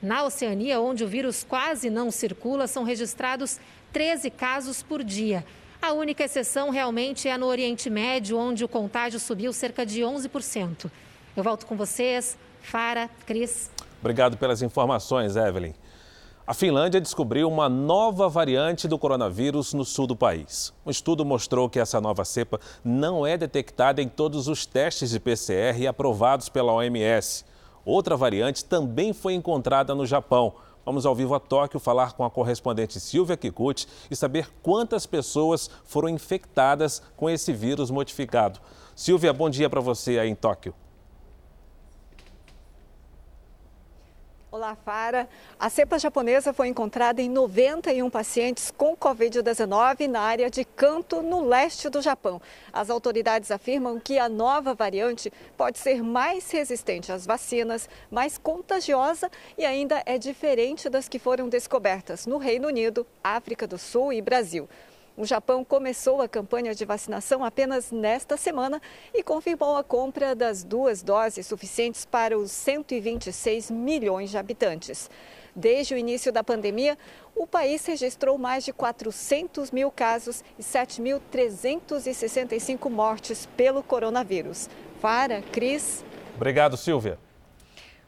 [0.03, 3.61] Na Oceania, onde o vírus quase não circula, são registrados
[3.93, 5.45] 13 casos por dia.
[5.81, 10.91] A única exceção realmente é no Oriente Médio, onde o contágio subiu cerca de 11%.
[11.37, 13.71] Eu volto com vocês, Fara, Cris.
[14.01, 15.73] Obrigado pelas informações, Evelyn.
[16.45, 20.75] A Finlândia descobriu uma nova variante do coronavírus no sul do país.
[20.85, 25.21] Um estudo mostrou que essa nova cepa não é detectada em todos os testes de
[25.21, 27.45] PCR aprovados pela OMS.
[27.85, 30.55] Outra variante também foi encontrada no Japão.
[30.85, 35.71] Vamos ao vivo a Tóquio falar com a correspondente Silvia Kikuchi e saber quantas pessoas
[35.85, 38.61] foram infectadas com esse vírus modificado.
[38.95, 40.75] Silvia, bom dia para você aí em Tóquio.
[44.53, 45.27] Olá, Fara.
[45.59, 51.41] A cepa japonesa foi encontrada em 91 pacientes com Covid-19 na área de Kanto, no
[51.41, 52.38] leste do Japão.
[52.71, 59.31] As autoridades afirmam que a nova variante pode ser mais resistente às vacinas, mais contagiosa
[59.57, 64.21] e ainda é diferente das que foram descobertas no Reino Unido, África do Sul e
[64.21, 64.69] Brasil.
[65.14, 68.81] O Japão começou a campanha de vacinação apenas nesta semana
[69.12, 75.11] e confirmou a compra das duas doses suficientes para os 126 milhões de habitantes.
[75.55, 76.96] Desde o início da pandemia,
[77.37, 84.70] o país registrou mais de 400 mil casos e 7.365 mortes pelo coronavírus.
[84.98, 86.03] Fara, Cris.
[86.35, 87.18] Obrigado, Silvia.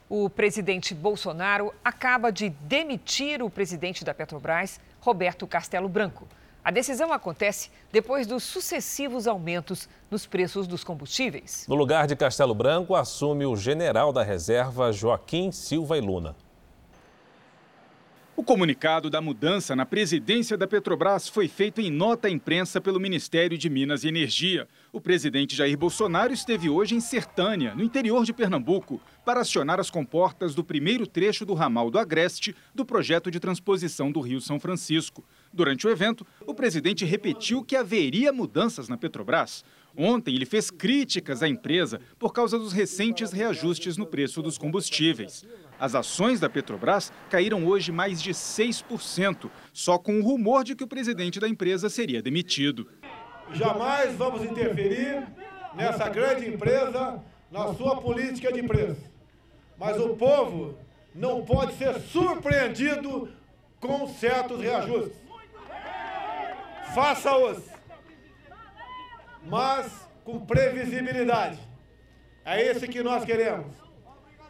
[0.08, 6.26] O presidente Bolsonaro acaba de demitir o presidente da Petrobras, Roberto Castelo Branco.
[6.64, 11.66] A decisão acontece depois dos sucessivos aumentos nos preços dos combustíveis.
[11.68, 16.34] No lugar de Castelo Branco, assume o general da reserva Joaquim Silva e Luna.
[18.36, 22.98] O comunicado da mudança na presidência da Petrobras foi feito em nota à imprensa pelo
[22.98, 24.66] Ministério de Minas e Energia.
[24.92, 29.88] O presidente Jair Bolsonaro esteve hoje em Sertânia, no interior de Pernambuco, para acionar as
[29.88, 34.58] comportas do primeiro trecho do ramal do Agreste do projeto de transposição do Rio São
[34.58, 35.24] Francisco.
[35.54, 39.64] Durante o evento, o presidente repetiu que haveria mudanças na Petrobras.
[39.96, 45.46] Ontem, ele fez críticas à empresa por causa dos recentes reajustes no preço dos combustíveis.
[45.78, 50.82] As ações da Petrobras caíram hoje mais de 6%, só com o rumor de que
[50.82, 52.88] o presidente da empresa seria demitido.
[53.52, 55.24] Jamais vamos interferir
[55.76, 59.02] nessa grande empresa, na sua política de preço.
[59.78, 60.76] Mas o povo
[61.14, 63.28] não pode ser surpreendido
[63.78, 65.23] com certos reajustes.
[66.92, 67.62] Faça-os,
[69.44, 71.58] mas com previsibilidade.
[72.44, 73.74] É esse que nós queremos.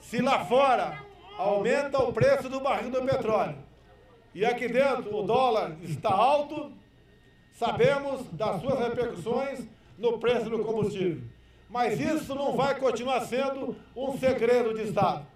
[0.01, 1.05] Se lá fora
[1.39, 3.57] aumenta o preço do barril do petróleo.
[4.35, 6.73] E aqui dentro o dólar está alto,
[7.53, 9.67] sabemos das suas repercussões
[9.97, 11.23] no preço do combustível.
[11.69, 15.27] Mas isso não vai continuar sendo um segredo de Estado.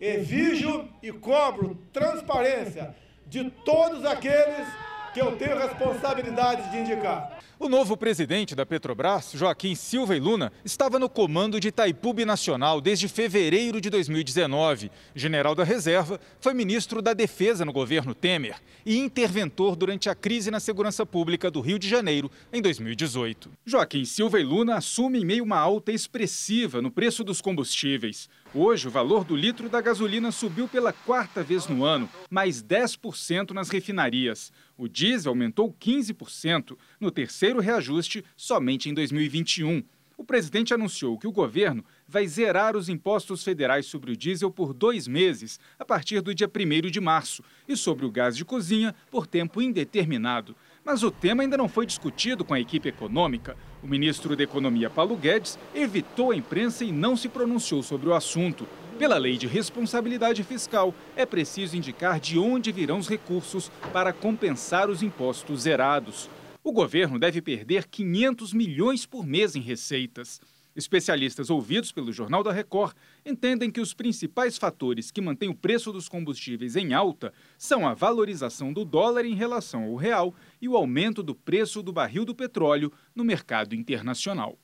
[0.00, 2.94] Exijo e cobro transparência
[3.26, 4.66] de todos aqueles
[5.12, 7.38] que eu tenho responsabilidade de indicar.
[7.58, 12.80] O novo presidente da Petrobras, Joaquim Silva e Luna, estava no comando de Itaipu Nacional
[12.80, 14.90] desde fevereiro de 2019.
[15.14, 20.50] General da Reserva, foi ministro da Defesa no governo Temer e interventor durante a crise
[20.50, 23.50] na segurança pública do Rio de Janeiro em 2018.
[23.66, 28.26] Joaquim Silva e Luna assume em meio uma alta expressiva no preço dos combustíveis.
[28.52, 33.52] Hoje, o valor do litro da gasolina subiu pela quarta vez no ano, mais 10%
[33.52, 34.52] nas refinarias.
[34.76, 39.84] O diesel aumentou 15% no terceiro reajuste somente em 2021.
[40.16, 44.74] O presidente anunciou que o governo vai zerar os impostos federais sobre o diesel por
[44.74, 48.96] dois meses, a partir do dia 1 de março, e sobre o gás de cozinha
[49.12, 50.56] por tempo indeterminado.
[50.84, 53.56] Mas o tema ainda não foi discutido com a equipe econômica.
[53.82, 58.14] O ministro da Economia, Paulo Guedes, evitou a imprensa e não se pronunciou sobre o
[58.14, 58.66] assunto.
[58.98, 64.90] Pela lei de responsabilidade fiscal, é preciso indicar de onde virão os recursos para compensar
[64.90, 66.28] os impostos zerados.
[66.62, 70.40] O governo deve perder 500 milhões por mês em receitas.
[70.76, 75.92] Especialistas ouvidos pelo Jornal da Record entendem que os principais fatores que mantêm o preço
[75.92, 80.76] dos combustíveis em alta são a valorização do dólar em relação ao real e o
[80.76, 84.58] aumento do preço do barril do petróleo no mercado internacional.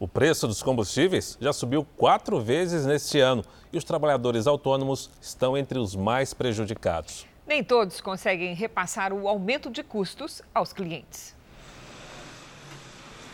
[0.00, 5.56] O preço dos combustíveis já subiu quatro vezes neste ano e os trabalhadores autônomos estão
[5.56, 7.26] entre os mais prejudicados.
[7.44, 11.37] Nem todos conseguem repassar o aumento de custos aos clientes.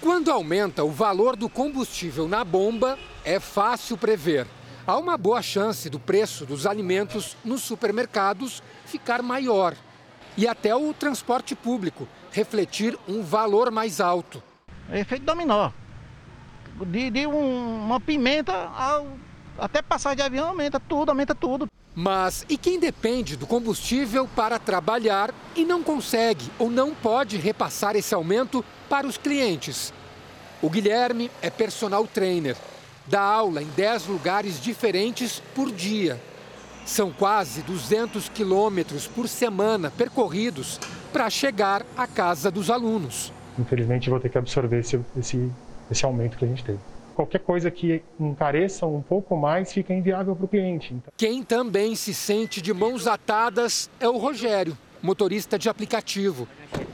[0.05, 4.47] Quando aumenta o valor do combustível na bomba, é fácil prever.
[4.87, 9.75] Há uma boa chance do preço dos alimentos nos supermercados ficar maior
[10.37, 14.43] e até o transporte público refletir um valor mais alto.
[14.91, 15.71] É efeito dominó
[16.85, 19.07] de, de um, uma pimenta ao,
[19.59, 21.67] até passar de avião aumenta tudo, aumenta tudo.
[21.95, 27.97] Mas e quem depende do combustível para trabalhar e não consegue ou não pode repassar
[27.97, 29.93] esse aumento para os clientes?
[30.63, 32.57] O Guilherme é personal trainer,
[33.07, 36.21] dá aula em 10 lugares diferentes por dia.
[36.87, 40.79] São quase 200 quilômetros por semana percorridos
[41.13, 43.33] para chegar à casa dos alunos.
[43.59, 45.51] Infelizmente, vou ter que absorver esse, esse
[45.91, 46.79] esse aumento que a gente teve.
[47.15, 50.95] Qualquer coisa que encareça um pouco mais fica inviável para o cliente.
[50.95, 51.13] Então.
[51.17, 56.49] Quem também se sente de mãos atadas é o Rogério, motorista de aplicativo.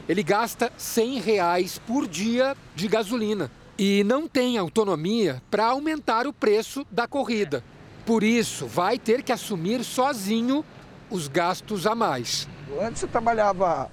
[0.09, 6.33] Ele gasta 100 reais por dia de gasolina e não tem autonomia para aumentar o
[6.33, 7.62] preço da corrida.
[8.05, 10.64] Por isso, vai ter que assumir sozinho
[11.09, 12.49] os gastos a mais.
[12.81, 13.88] Antes eu trabalhava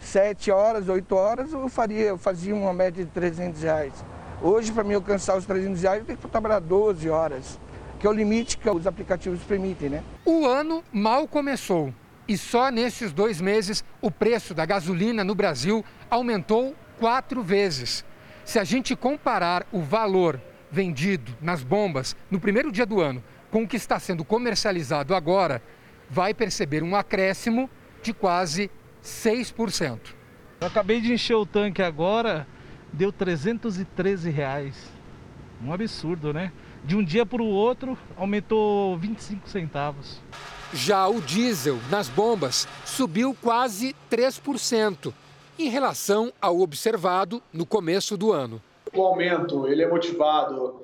[0.00, 3.92] 7 horas, 8 horas, eu, faria, eu fazia uma média de 300 reais.
[4.40, 7.60] Hoje, para mim alcançar os 300 reais, eu tenho que trabalhar 12 horas,
[8.00, 10.02] que é o limite que os aplicativos permitem, né?
[10.24, 11.92] O ano mal começou
[12.32, 18.06] e só nesses dois meses o preço da gasolina no Brasil aumentou quatro vezes.
[18.42, 20.40] Se a gente comparar o valor
[20.70, 25.62] vendido nas bombas no primeiro dia do ano com o que está sendo comercializado agora,
[26.08, 27.68] vai perceber um acréscimo
[28.02, 28.70] de quase
[29.04, 30.00] 6%.
[30.62, 32.46] Eu acabei de encher o tanque agora,
[32.90, 34.90] deu 313 reais.
[35.62, 36.50] Um absurdo, né?
[36.82, 40.22] De um dia para o outro aumentou 25 centavos.
[40.74, 45.12] Já o diesel nas bombas subiu quase 3%
[45.58, 48.60] em relação ao observado no começo do ano.
[48.94, 50.80] O aumento ele é motivado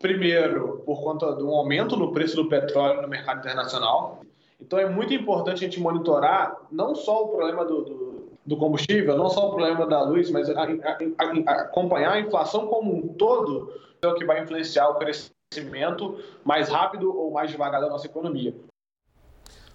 [0.00, 4.22] primeiro por conta de um aumento no preço do petróleo no mercado internacional.
[4.60, 8.10] Então é muito importante a gente monitorar não só o problema do, do
[8.44, 10.68] do combustível, não só o problema da luz, mas a, a,
[11.18, 16.68] a, acompanhar a inflação como um todo é o que vai influenciar o crescimento mais
[16.68, 18.54] rápido ou mais devagar da nossa economia.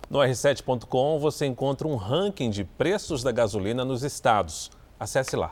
[0.09, 4.71] No r7.com você encontra um ranking de preços da gasolina nos estados.
[4.99, 5.51] Acesse lá.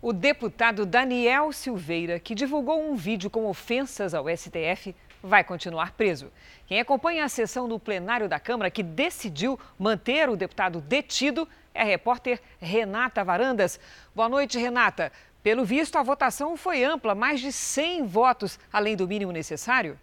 [0.00, 6.30] O deputado Daniel Silveira, que divulgou um vídeo com ofensas ao STF, vai continuar preso.
[6.66, 11.82] Quem acompanha a sessão do plenário da Câmara que decidiu manter o deputado detido é
[11.82, 13.78] a repórter Renata Varandas.
[14.14, 15.12] Boa noite, Renata.
[15.42, 19.98] Pelo visto, a votação foi ampla, mais de 100 votos, além do mínimo necessário?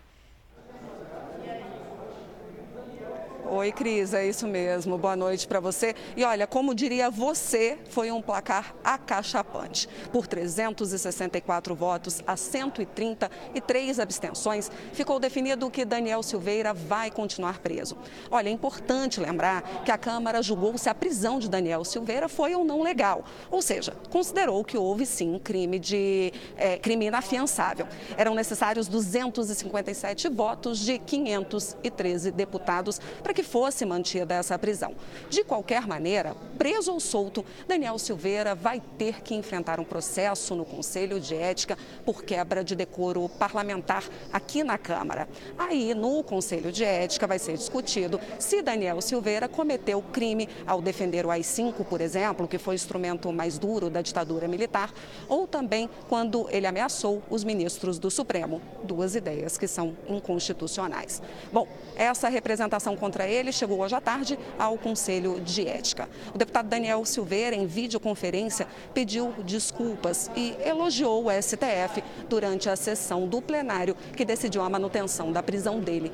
[3.55, 4.97] Oi, Cris, é isso mesmo.
[4.97, 5.93] Boa noite para você.
[6.17, 9.87] E olha, como diria você, foi um placar acachapante.
[10.11, 17.95] Por 364 votos a 133 abstenções, ficou definido que Daniel Silveira vai continuar preso.
[18.31, 22.55] Olha, é importante lembrar que a Câmara julgou se a prisão de Daniel Silveira foi
[22.55, 23.23] ou não legal.
[23.51, 27.87] Ou seja, considerou que houve sim crime de é, crime inafiançável.
[28.17, 34.95] Eram necessários 257 votos de 513 deputados para que fosse mantida essa prisão.
[35.29, 40.65] De qualquer maneira, preso ou solto, Daniel Silveira vai ter que enfrentar um processo no
[40.65, 45.27] Conselho de Ética por quebra de decoro parlamentar aqui na Câmara.
[45.57, 51.25] Aí, no Conselho de Ética, vai ser discutido se Daniel Silveira cometeu crime ao defender
[51.25, 54.93] o AI-5, por exemplo, que foi o instrumento mais duro da ditadura militar,
[55.27, 58.61] ou também quando ele ameaçou os ministros do Supremo.
[58.83, 61.21] Duas ideias que são inconstitucionais.
[61.51, 66.07] Bom, essa representação contra ele ele chegou hoje à tarde ao Conselho de Ética.
[66.33, 73.27] O deputado Daniel Silveira, em videoconferência, pediu desculpas e elogiou o STF durante a sessão
[73.27, 76.11] do plenário que decidiu a manutenção da prisão dele,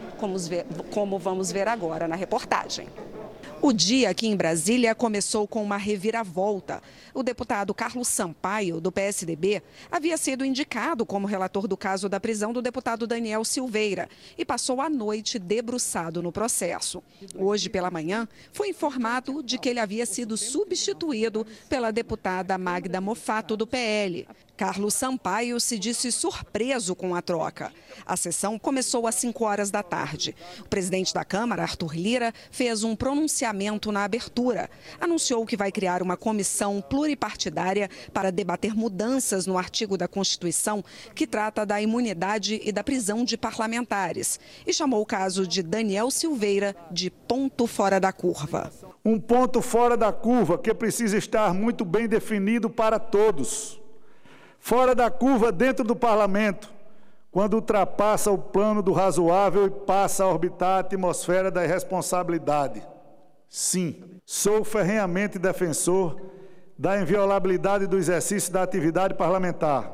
[0.91, 2.87] como vamos ver agora na reportagem.
[3.61, 6.81] O dia aqui em Brasília começou com uma reviravolta.
[7.13, 12.53] O deputado Carlos Sampaio, do PSDB, havia sido indicado como relator do caso da prisão
[12.53, 14.07] do deputado Daniel Silveira
[14.37, 17.03] e passou a noite debruçado no processo.
[17.35, 23.57] Hoje pela manhã, foi informado de que ele havia sido substituído pela deputada Magda Mofato,
[23.57, 24.25] do PL.
[24.59, 27.71] Carlos Sampaio se disse surpreso com a troca.
[28.05, 30.35] A sessão começou às 5 horas da tarde.
[30.59, 34.69] O presidente da Câmara, Arthur Lira, fez um pronunciamento na abertura.
[34.99, 40.83] Anunciou que vai criar uma comissão pluripartidária para debater mudanças no artigo da Constituição
[41.15, 44.41] que trata da imunidade e da prisão de parlamentares.
[44.67, 48.73] E chamou o caso de Daniel Silveira de ponto fora da curva.
[49.05, 53.79] Um ponto fora da curva que precisa estar muito bem definido para todos
[54.59, 56.69] fora da curva dentro do parlamento,
[57.31, 62.81] quando ultrapassa o plano do razoável e passa a orbitar a atmosfera da irresponsabilidade.
[63.47, 66.19] Sim, sou ferrenhamente defensor
[66.77, 69.91] da inviolabilidade do exercício da atividade parlamentar.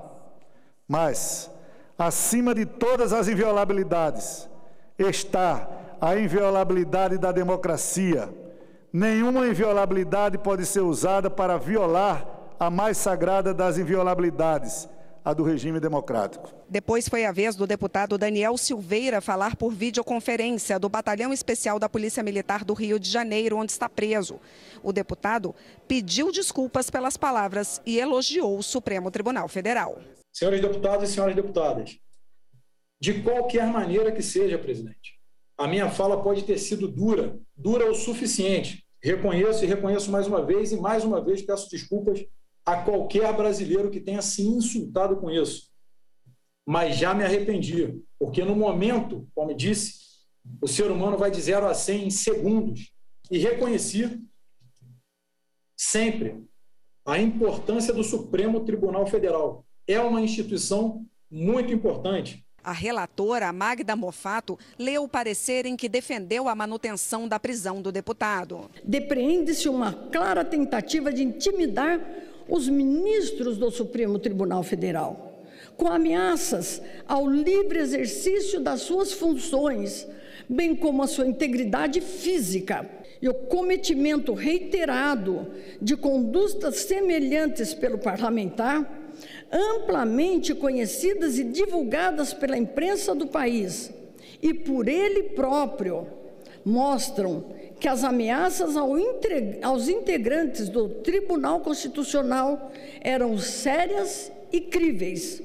[0.88, 1.50] Mas,
[1.98, 4.48] acima de todas as inviolabilidades,
[4.98, 5.68] está
[6.00, 8.30] a inviolabilidade da democracia.
[8.94, 14.88] Nenhuma inviolabilidade pode ser usada para violar a mais sagrada das inviolabilidades,
[15.24, 16.54] a do regime democrático.
[16.70, 21.90] Depois foi a vez do deputado Daniel Silveira falar por videoconferência do Batalhão Especial da
[21.90, 24.40] Polícia Militar do Rio de Janeiro, onde está preso.
[24.84, 25.56] O deputado
[25.88, 30.00] pediu desculpas pelas palavras e elogiou o Supremo Tribunal Federal.
[30.32, 31.98] Senhores deputados e senhoras deputadas,
[33.02, 35.16] de qualquer maneira que seja, presidente,
[35.58, 38.86] a minha fala pode ter sido dura, dura o suficiente.
[39.02, 42.26] Reconheço e reconheço mais uma vez e mais uma vez peço desculpas
[42.66, 45.70] a qualquer brasileiro que tenha se insultado com isso.
[46.66, 49.94] Mas já me arrependi, porque no momento, como disse,
[50.60, 52.92] o ser humano vai de 0 a 100 em segundos.
[53.30, 54.20] E reconheci
[55.78, 56.44] sempre
[57.06, 59.66] a importância do Supremo Tribunal Federal.
[59.88, 62.44] É uma instituição muito importante.
[62.64, 67.92] A relatora Magda Mofato leu o parecer em que defendeu a manutenção da prisão do
[67.92, 68.72] deputado.
[68.84, 72.00] Depreende-se uma clara tentativa de intimidar
[72.48, 75.44] os ministros do Supremo Tribunal Federal,
[75.78, 80.08] com ameaças ao livre exercício das suas funções,
[80.48, 82.90] bem como a sua integridade física
[83.22, 85.48] e o cometimento reiterado
[85.82, 89.04] de condutas semelhantes pelo parlamentar,
[89.52, 93.92] amplamente conhecidas e divulgadas pela imprensa do país
[94.42, 96.08] e por ele próprio,
[96.64, 97.46] mostram
[97.80, 102.72] que as ameaças aos integrantes do Tribunal Constitucional
[103.02, 105.42] eram sérias e críveis,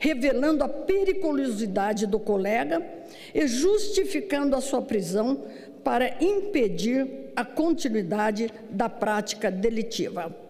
[0.00, 2.84] revelando a periculosidade do colega
[3.34, 5.44] e justificando a sua prisão
[5.84, 10.45] para impedir a continuidade da prática delitiva.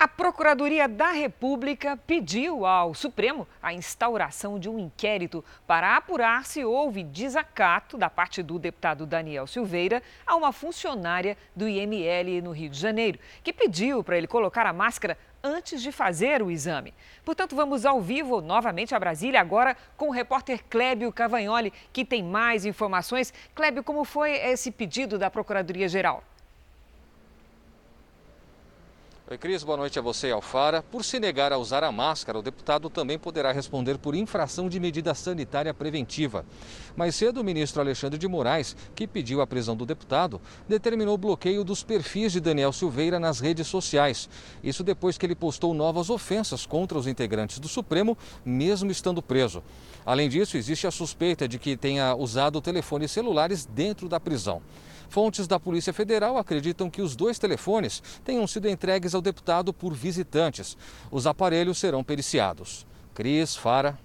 [0.00, 6.64] A Procuradoria da República pediu ao Supremo a instauração de um inquérito para apurar se
[6.64, 12.70] houve desacato da parte do deputado Daniel Silveira a uma funcionária do IML no Rio
[12.70, 16.94] de Janeiro, que pediu para ele colocar a máscara antes de fazer o exame.
[17.24, 22.22] Portanto, vamos ao vivo novamente a Brasília, agora com o repórter Clébio Cavagnoli, que tem
[22.22, 23.34] mais informações.
[23.52, 26.22] Clébio, como foi esse pedido da Procuradoria-Geral?
[29.30, 30.82] Oi, Cris, boa noite a você e Alfara.
[30.82, 34.80] Por se negar a usar a máscara, o deputado também poderá responder por infração de
[34.80, 36.46] medida sanitária preventiva.
[36.96, 41.18] Mais cedo, o ministro Alexandre de Moraes, que pediu a prisão do deputado, determinou o
[41.18, 44.30] bloqueio dos perfis de Daniel Silveira nas redes sociais.
[44.64, 49.62] Isso depois que ele postou novas ofensas contra os integrantes do Supremo, mesmo estando preso.
[50.06, 54.62] Além disso, existe a suspeita de que tenha usado telefones celulares dentro da prisão.
[55.08, 59.94] Fontes da Polícia Federal acreditam que os dois telefones tenham sido entregues ao deputado por
[59.94, 60.76] visitantes.
[61.10, 62.86] Os aparelhos serão periciados.
[63.14, 63.98] Cris, Fara.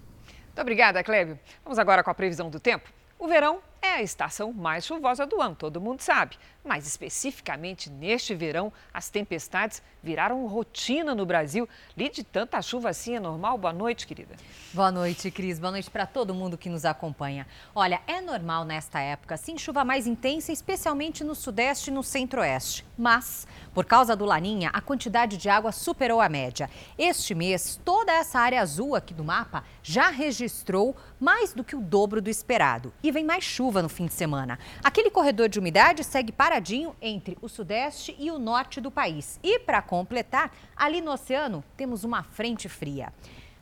[0.46, 1.38] Muito obrigada, Clébio.
[1.62, 2.88] Vamos agora com a previsão do tempo.
[3.18, 6.38] O verão é a estação mais chuvosa do ano, todo mundo sabe.
[6.64, 11.68] Mas especificamente neste verão, as tempestades viraram rotina no Brasil.
[11.94, 13.58] Lide, tanta chuva assim é normal?
[13.58, 14.34] Boa noite, querida.
[14.72, 15.58] Boa noite, Cris.
[15.58, 17.46] Boa noite para todo mundo que nos acompanha.
[17.74, 22.86] Olha, é normal nesta época, sim, chuva mais intensa, especialmente no sudeste e no centro-oeste.
[22.96, 26.70] Mas, por causa do Laninha, a quantidade de água superou a média.
[26.96, 31.80] Este mês, toda essa área azul aqui do mapa já registrou mais do que o
[31.80, 32.92] dobro do esperado.
[33.02, 34.58] E vem mais chuva chuva no fim de semana.
[34.84, 39.40] Aquele corredor de umidade segue paradinho entre o sudeste e o norte do país.
[39.42, 43.12] E para completar, ali no oceano temos uma frente fria.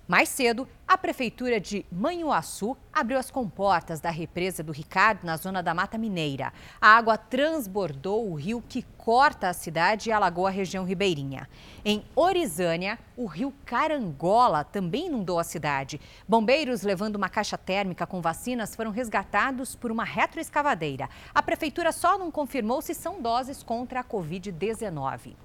[0.07, 5.63] Mais cedo, a Prefeitura de Manhuaçu abriu as comportas da represa do Ricardo, na zona
[5.63, 6.53] da Mata Mineira.
[6.81, 11.49] A água transbordou o rio que corta a cidade e alagou a região ribeirinha.
[11.85, 16.01] Em Orizânia, o rio Carangola também inundou a cidade.
[16.29, 21.09] Bombeiros levando uma caixa térmica com vacinas foram resgatados por uma retroescavadeira.
[21.33, 25.37] A Prefeitura só não confirmou se são doses contra a Covid-19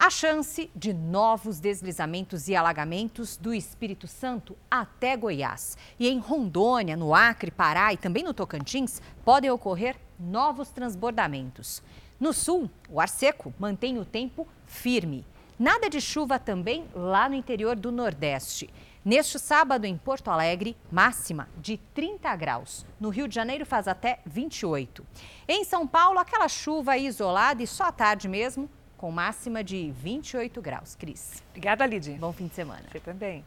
[0.00, 5.76] a chance de novos deslizamentos e alagamentos do Espírito Santo até Goiás.
[5.98, 11.82] E em Rondônia, no Acre, Pará e também no Tocantins, podem ocorrer novos transbordamentos.
[12.18, 15.22] No sul, o ar seco mantém o tempo firme.
[15.58, 18.70] Nada de chuva também lá no interior do Nordeste.
[19.04, 22.86] Neste sábado, em Porto Alegre, máxima de 30 graus.
[22.98, 25.06] No Rio de Janeiro, faz até 28.
[25.46, 28.66] Em São Paulo, aquela chuva isolada e só à tarde mesmo,
[29.00, 30.94] com máxima de 28 graus.
[30.94, 31.42] Cris.
[31.48, 32.18] Obrigada, Lidy.
[32.20, 32.82] Bom fim de semana.
[32.92, 33.42] Você também.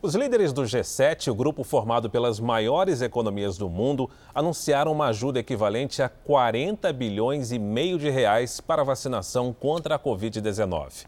[0.00, 5.40] Os líderes do G7, o grupo formado pelas maiores economias do mundo, anunciaram uma ajuda
[5.40, 11.06] equivalente a 40 bilhões e meio de reais para a vacinação contra a Covid-19.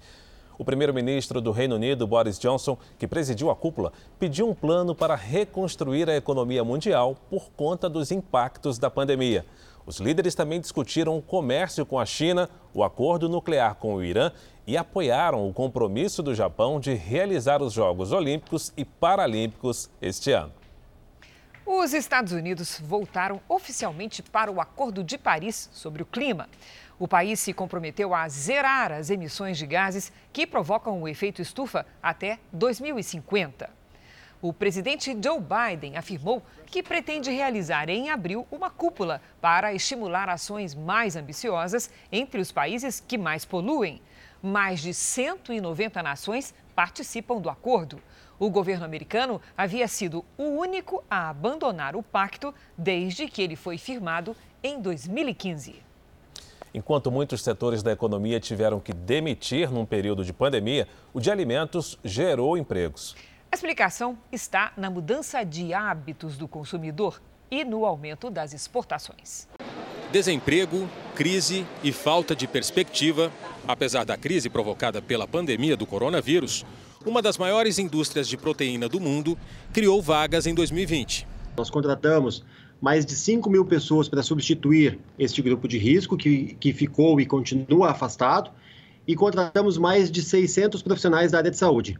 [0.58, 5.14] O primeiro-ministro do Reino Unido, Boris Johnson, que presidiu a cúpula, pediu um plano para
[5.14, 9.46] reconstruir a economia mundial por conta dos impactos da pandemia.
[9.90, 14.30] Os líderes também discutiram o comércio com a China, o acordo nuclear com o Irã
[14.64, 20.52] e apoiaram o compromisso do Japão de realizar os Jogos Olímpicos e Paralímpicos este ano.
[21.66, 26.48] Os Estados Unidos voltaram oficialmente para o Acordo de Paris sobre o clima.
[26.96, 31.84] O país se comprometeu a zerar as emissões de gases que provocam o efeito estufa
[32.00, 33.79] até 2050.
[34.42, 40.74] O presidente Joe Biden afirmou que pretende realizar em abril uma cúpula para estimular ações
[40.74, 44.00] mais ambiciosas entre os países que mais poluem.
[44.42, 48.00] Mais de 190 nações participam do acordo.
[48.38, 53.76] O governo americano havia sido o único a abandonar o pacto desde que ele foi
[53.76, 55.82] firmado em 2015.
[56.72, 61.98] Enquanto muitos setores da economia tiveram que demitir num período de pandemia, o de alimentos
[62.02, 63.14] gerou empregos.
[63.52, 67.20] A explicação está na mudança de hábitos do consumidor
[67.50, 69.48] e no aumento das exportações.
[70.12, 73.32] Desemprego, crise e falta de perspectiva.
[73.66, 76.64] Apesar da crise provocada pela pandemia do coronavírus,
[77.04, 79.36] uma das maiores indústrias de proteína do mundo
[79.72, 81.26] criou vagas em 2020.
[81.56, 82.44] Nós contratamos
[82.80, 87.26] mais de 5 mil pessoas para substituir este grupo de risco que, que ficou e
[87.26, 88.52] continua afastado,
[89.08, 91.98] e contratamos mais de 600 profissionais da área de saúde.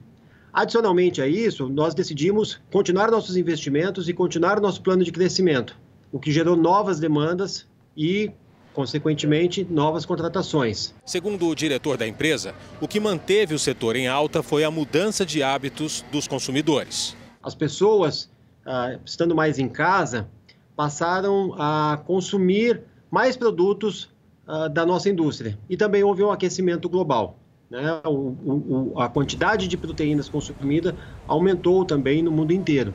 [0.53, 5.77] Adicionalmente a isso, nós decidimos continuar nossos investimentos e continuar nosso plano de crescimento,
[6.11, 8.33] o que gerou novas demandas e,
[8.75, 10.93] consequentemente, novas contratações.
[11.05, 15.25] Segundo o diretor da empresa, o que manteve o setor em alta foi a mudança
[15.25, 17.17] de hábitos dos consumidores.
[17.43, 18.29] As pessoas,
[18.67, 20.29] ah, estando mais em casa,
[20.75, 24.11] passaram a consumir mais produtos
[24.47, 27.40] ah, da nossa indústria e também houve um aquecimento global.
[27.71, 28.01] Né?
[28.05, 30.97] O, o, a quantidade de proteínas consumida
[31.27, 32.93] aumentou também no mundo inteiro.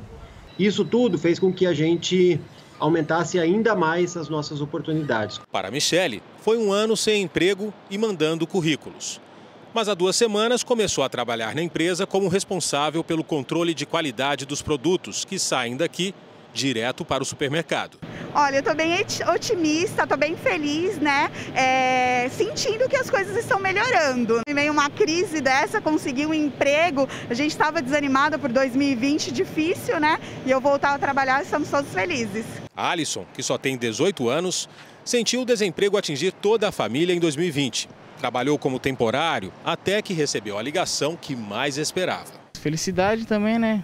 [0.60, 2.40] Isso tudo fez com que a gente
[2.78, 5.40] aumentasse ainda mais as nossas oportunidades.
[5.52, 9.22] Para Michele, foi um ano sem emprego e mandando currículos.
[9.74, 14.46] Mas há duas semanas começou a trabalhar na empresa como responsável pelo controle de qualidade
[14.46, 16.14] dos produtos que saem daqui
[16.56, 18.00] direto para o supermercado.
[18.34, 18.94] Olha, eu estou bem
[19.34, 21.30] otimista, estou bem feliz, né?
[21.54, 24.42] É, sentindo que as coisas estão melhorando.
[24.48, 29.32] Em meio a uma crise dessa, conseguir um emprego, a gente estava desanimada por 2020,
[29.32, 30.20] difícil, né?
[30.46, 32.46] E eu voltar a trabalhar, estamos todos felizes.
[32.76, 34.68] A Alisson, que só tem 18 anos,
[35.04, 37.88] sentiu o desemprego atingir toda a família em 2020.
[38.20, 42.32] Trabalhou como temporário até que recebeu a ligação que mais esperava.
[42.60, 43.84] Felicidade também, né?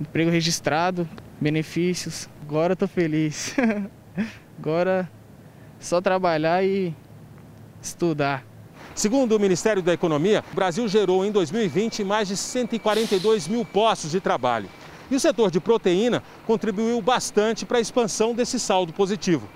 [0.00, 1.08] Emprego registrado,
[1.42, 2.28] benefícios.
[2.42, 3.54] Agora eu tô feliz.
[4.58, 5.10] Agora
[5.80, 6.94] só trabalhar e
[7.82, 8.44] estudar.
[8.94, 14.10] Segundo o Ministério da Economia, o Brasil gerou em 2020 mais de 142 mil postos
[14.10, 14.68] de trabalho.
[15.10, 19.48] E o setor de proteína contribuiu bastante para a expansão desse saldo positivo.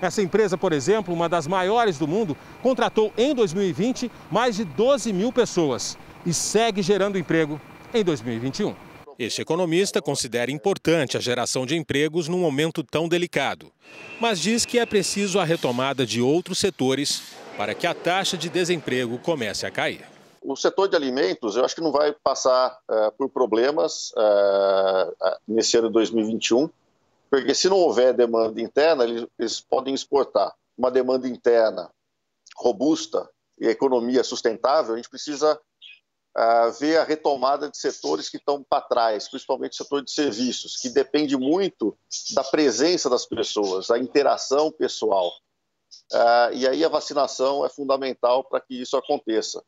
[0.00, 5.12] Essa empresa, por exemplo, uma das maiores do mundo, contratou em 2020 mais de 12
[5.12, 7.60] mil pessoas e segue gerando emprego
[7.92, 8.87] em 2021.
[9.18, 13.72] Este economista considera importante a geração de empregos num momento tão delicado,
[14.20, 18.48] mas diz que é preciso a retomada de outros setores para que a taxa de
[18.48, 20.06] desemprego comece a cair.
[20.40, 25.76] O setor de alimentos, eu acho que não vai passar uh, por problemas uh, nesse
[25.76, 26.70] ano de 2021.
[27.28, 30.54] Porque se não houver demanda interna, eles, eles podem exportar.
[30.78, 31.90] Uma demanda interna
[32.54, 33.28] robusta
[33.60, 35.60] e economia sustentável, a gente precisa
[36.78, 40.88] ver a retomada de setores que estão para trás, principalmente o setor de serviços, que
[40.88, 41.96] depende muito
[42.34, 45.32] da presença das pessoas, da interação pessoal.
[46.12, 49.62] Uh, e aí a vacinação é fundamental para que isso aconteça.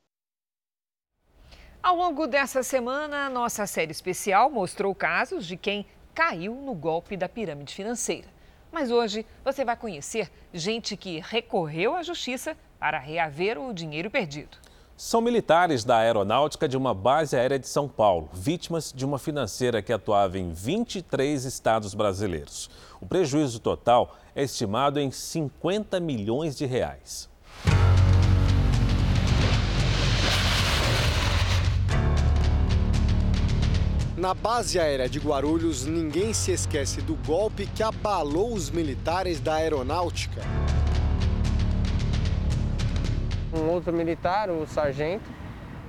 [1.82, 7.28] Ao longo dessa semana, nossa série especial mostrou casos de quem caiu no golpe da
[7.28, 8.28] pirâmide financeira.
[8.70, 14.58] Mas hoje você vai conhecer gente que recorreu à justiça para reaver o dinheiro perdido.
[15.02, 19.80] São militares da aeronáutica de uma base aérea de São Paulo, vítimas de uma financeira
[19.80, 22.68] que atuava em 23 estados brasileiros.
[23.00, 27.30] O prejuízo total é estimado em 50 milhões de reais.
[34.18, 39.54] Na base aérea de Guarulhos, ninguém se esquece do golpe que abalou os militares da
[39.54, 40.42] aeronáutica.
[43.52, 45.28] Um outro militar, o sargento,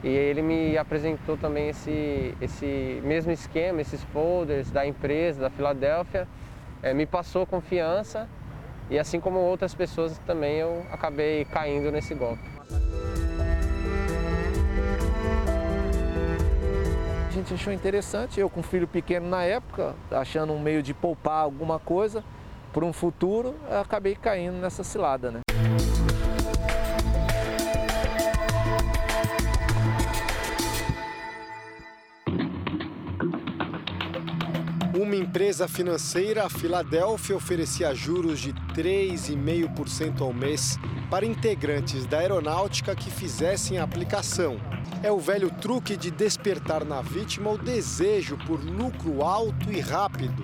[0.03, 6.27] e ele me apresentou também esse, esse mesmo esquema, esses folders da empresa, da Filadélfia,
[6.81, 8.27] é, me passou confiança
[8.89, 12.43] e assim como outras pessoas também eu acabei caindo nesse golpe.
[17.27, 21.43] A gente achou interessante, eu com filho pequeno na época, achando um meio de poupar
[21.43, 22.23] alguma coisa
[22.73, 25.39] para um futuro, acabei caindo nessa cilada, né?
[35.61, 43.77] Empresa financeira, Filadélfia, oferecia juros de 3,5% ao mês para integrantes da aeronáutica que fizessem
[43.77, 44.59] a aplicação.
[45.03, 50.43] É o velho truque de despertar na vítima o desejo por lucro alto e rápido.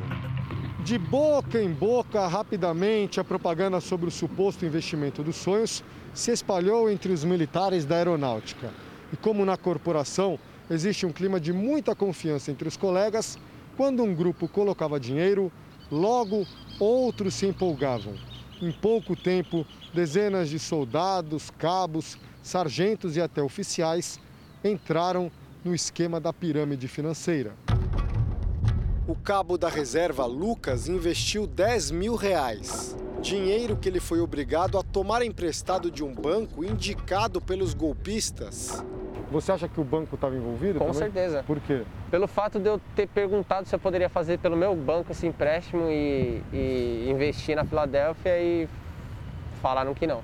[0.84, 6.92] De boca em boca, rapidamente, a propaganda sobre o suposto investimento dos sonhos se espalhou
[6.92, 8.72] entre os militares da aeronáutica.
[9.12, 10.38] E como na corporação
[10.70, 13.38] existe um clima de muita confiança entre os colegas,
[13.78, 15.52] quando um grupo colocava dinheiro,
[15.92, 16.46] logo
[16.80, 18.16] outros se empolgavam.
[18.60, 24.20] Em pouco tempo, dezenas de soldados, cabos, sargentos e até oficiais
[24.64, 25.32] entraram
[25.64, 27.54] no esquema da pirâmide financeira.
[29.08, 32.98] O cabo da reserva Lucas investiu 10 mil reais.
[33.22, 38.84] Dinheiro que ele foi obrigado a tomar emprestado de um banco indicado pelos golpistas.
[39.32, 40.80] Você acha que o banco estava envolvido?
[40.80, 41.00] Com também?
[41.00, 41.44] certeza.
[41.46, 41.84] Por quê?
[42.10, 45.90] Pelo fato de eu ter perguntado se eu poderia fazer pelo meu banco esse empréstimo
[45.90, 48.70] e, e investir na Filadélfia e
[49.62, 50.22] falaram que não.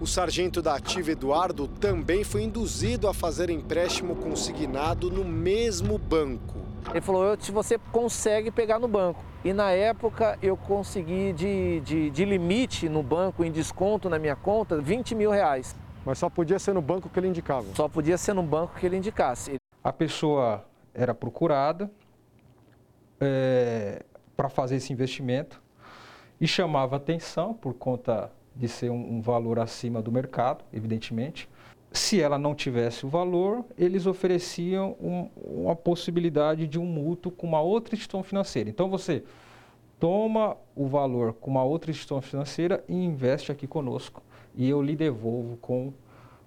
[0.00, 6.58] O sargento da ativa Eduardo também foi induzido a fazer empréstimo consignado no mesmo banco.
[6.90, 9.24] Ele falou, se você consegue pegar no banco.
[9.42, 14.36] E na época eu consegui de, de, de limite no banco, em desconto na minha
[14.36, 15.74] conta, 20 mil reais.
[16.04, 17.66] Mas só podia ser no banco que ele indicava?
[17.74, 19.56] Só podia ser no banco que ele indicasse.
[19.82, 21.90] A pessoa era procurada
[23.20, 24.04] é,
[24.36, 25.62] para fazer esse investimento
[26.40, 31.48] e chamava atenção por conta de ser um, um valor acima do mercado, evidentemente.
[31.90, 37.46] Se ela não tivesse o valor, eles ofereciam um, uma possibilidade de um mútuo com
[37.46, 38.68] uma outra instituição financeira.
[38.68, 39.24] Então você
[39.98, 44.22] toma o valor com uma outra instituição financeira e investe aqui conosco
[44.54, 45.92] e eu lhe devolvo com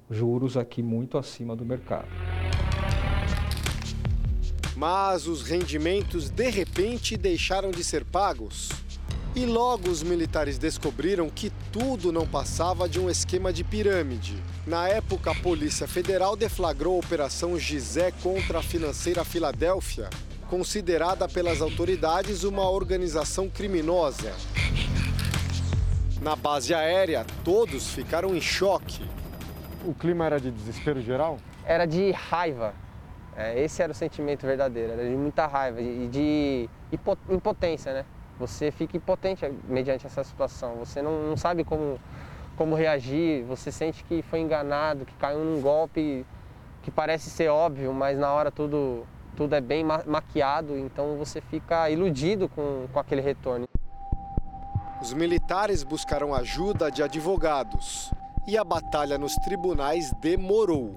[0.10, 2.08] juros aqui muito acima do mercado.
[4.76, 8.70] Mas os rendimentos de repente deixaram de ser pagos.
[9.36, 14.36] E logo os militares descobriram que tudo não passava de um esquema de pirâmide.
[14.66, 20.10] Na época, a Polícia Federal deflagrou a Operação Gizé contra a financeira Filadélfia,
[20.50, 24.34] considerada pelas autoridades uma organização criminosa.
[26.28, 29.02] Na base aérea, todos ficaram em choque.
[29.86, 31.38] O clima era de desespero geral?
[31.66, 32.74] Era de raiva.
[33.34, 36.70] É, esse era o sentimento verdadeiro, era de muita raiva e de
[37.30, 38.06] impotência, né?
[38.38, 40.76] Você fica impotente mediante essa situação.
[40.76, 41.98] Você não, não sabe como,
[42.58, 46.26] como reagir, você sente que foi enganado, que caiu num golpe
[46.84, 49.08] que parece ser óbvio, mas na hora tudo,
[49.38, 53.66] tudo é bem maquiado, então você fica iludido com, com aquele retorno.
[55.00, 58.10] Os militares buscaram ajuda de advogados
[58.48, 60.96] e a batalha nos tribunais demorou.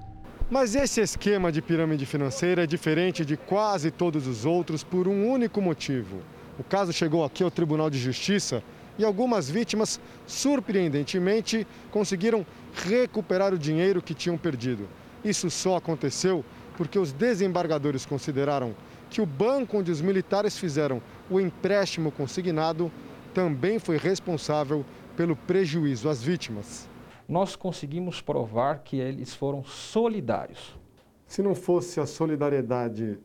[0.49, 5.29] Mas esse esquema de pirâmide financeira é diferente de quase todos os outros por um
[5.29, 6.17] único motivo.
[6.57, 8.63] O caso chegou aqui ao Tribunal de Justiça
[8.97, 12.43] e algumas vítimas, surpreendentemente, conseguiram
[12.73, 14.89] recuperar o dinheiro que tinham perdido.
[15.23, 16.43] Isso só aconteceu
[16.75, 18.73] porque os desembargadores consideraram
[19.11, 22.91] que o banco onde os militares fizeram o empréstimo consignado
[23.33, 26.89] também foi responsável pelo prejuízo às vítimas.
[27.27, 30.77] Nós conseguimos provar que eles foram solidários.
[31.25, 33.17] Se não fosse a solidariedade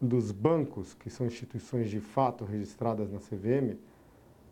[0.00, 3.78] dos bancos, que são instituições de fato registradas na CVM,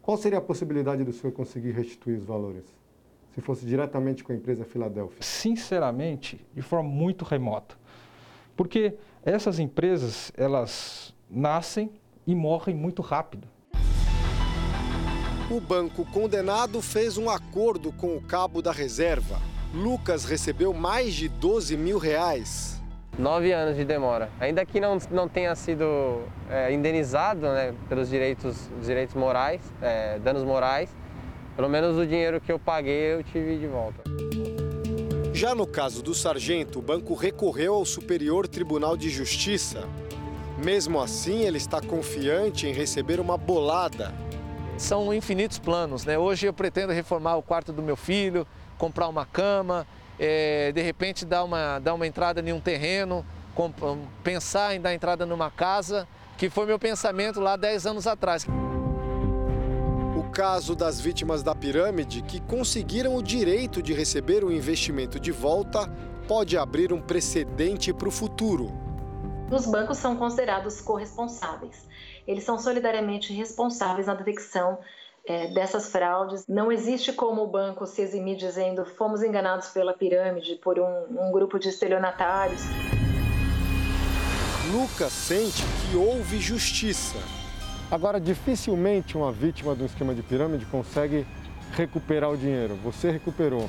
[0.01, 2.65] qual seria a possibilidade do senhor conseguir restituir os valores?
[3.35, 5.19] Se fosse diretamente com a empresa Filadélfia?
[5.21, 7.77] Sinceramente, de forma muito remota.
[8.57, 8.95] Porque
[9.25, 11.91] essas empresas, elas nascem
[12.27, 13.49] e morrem muito rápido.
[15.51, 19.37] O banco condenado fez um acordo com o cabo da reserva.
[19.75, 22.81] Lucas recebeu mais de 12 mil reais.
[23.19, 24.31] Nove anos de demora.
[24.39, 30.45] Ainda que não, não tenha sido é, indenizado né, pelos direitos, direitos morais, é, danos
[30.45, 30.89] morais,
[31.57, 34.05] pelo menos o dinheiro que eu paguei eu tive de volta.
[35.35, 39.83] Já no caso do sargento, o banco recorreu ao Superior Tribunal de Justiça.
[40.65, 44.15] Mesmo assim, ele está confiante em receber uma bolada
[44.81, 46.05] são infinitos planos.
[46.05, 46.19] Né?
[46.19, 48.47] Hoje eu pretendo reformar o quarto do meu filho,
[48.79, 49.87] comprar uma cama,
[50.19, 53.25] é, de repente dar uma, dar uma entrada em um terreno,
[54.25, 56.09] pensar em dar entrada numa casa,
[56.39, 58.47] que foi meu pensamento lá 10 anos atrás.
[60.17, 65.31] O caso das vítimas da pirâmide que conseguiram o direito de receber o investimento de
[65.31, 65.91] volta
[66.27, 68.80] pode abrir um precedente para o futuro.
[69.51, 71.89] Os bancos são considerados corresponsáveis
[72.31, 74.79] eles são solidariamente responsáveis na detecção
[75.27, 76.47] é, dessas fraudes.
[76.47, 81.33] Não existe como o banco se eximir dizendo fomos enganados pela pirâmide, por um, um
[81.33, 82.63] grupo de estelionatários.
[84.73, 87.19] Lucas sente que houve justiça.
[87.91, 91.27] Agora, dificilmente uma vítima de um esquema de pirâmide consegue
[91.73, 92.77] recuperar o dinheiro.
[92.85, 93.69] Você recuperou.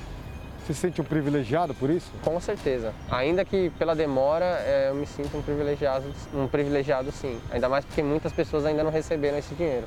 [0.72, 2.10] Você se sente um privilegiado por isso?
[2.24, 2.94] Com certeza.
[3.10, 7.38] Ainda que pela demora, é, eu me sinto um privilegiado, um privilegiado sim.
[7.52, 9.86] Ainda mais porque muitas pessoas ainda não receberam esse dinheiro.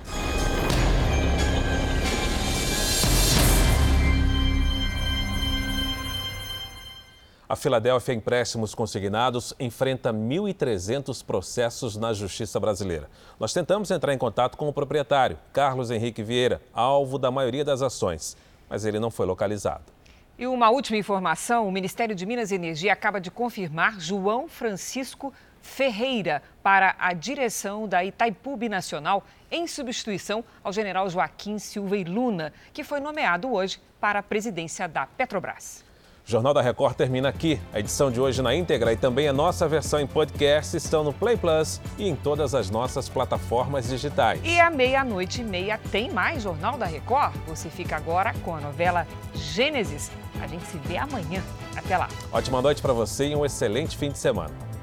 [7.48, 13.08] A Filadélfia Empréstimos Consignados enfrenta 1.300 processos na justiça brasileira.
[13.40, 17.80] Nós tentamos entrar em contato com o proprietário, Carlos Henrique Vieira, alvo da maioria das
[17.80, 18.36] ações,
[18.68, 19.93] mas ele não foi localizado.
[20.36, 25.32] E uma última informação: o Ministério de Minas e Energia acaba de confirmar João Francisco
[25.62, 32.52] Ferreira para a direção da Itaipu Nacional, em substituição ao general Joaquim Silva e Luna,
[32.72, 35.83] que foi nomeado hoje para a presidência da Petrobras.
[36.26, 37.60] O Jornal da Record termina aqui.
[37.70, 41.12] A edição de hoje na íntegra e também a nossa versão em podcast estão no
[41.12, 44.40] Play Plus e em todas as nossas plataformas digitais.
[44.42, 47.34] E à meia-noite e meia tem mais Jornal da Record.
[47.46, 50.10] Você fica agora com a novela Gênesis.
[50.40, 51.42] A gente se vê amanhã.
[51.76, 52.08] Até lá.
[52.32, 54.73] Ótima noite para você e um excelente fim de semana.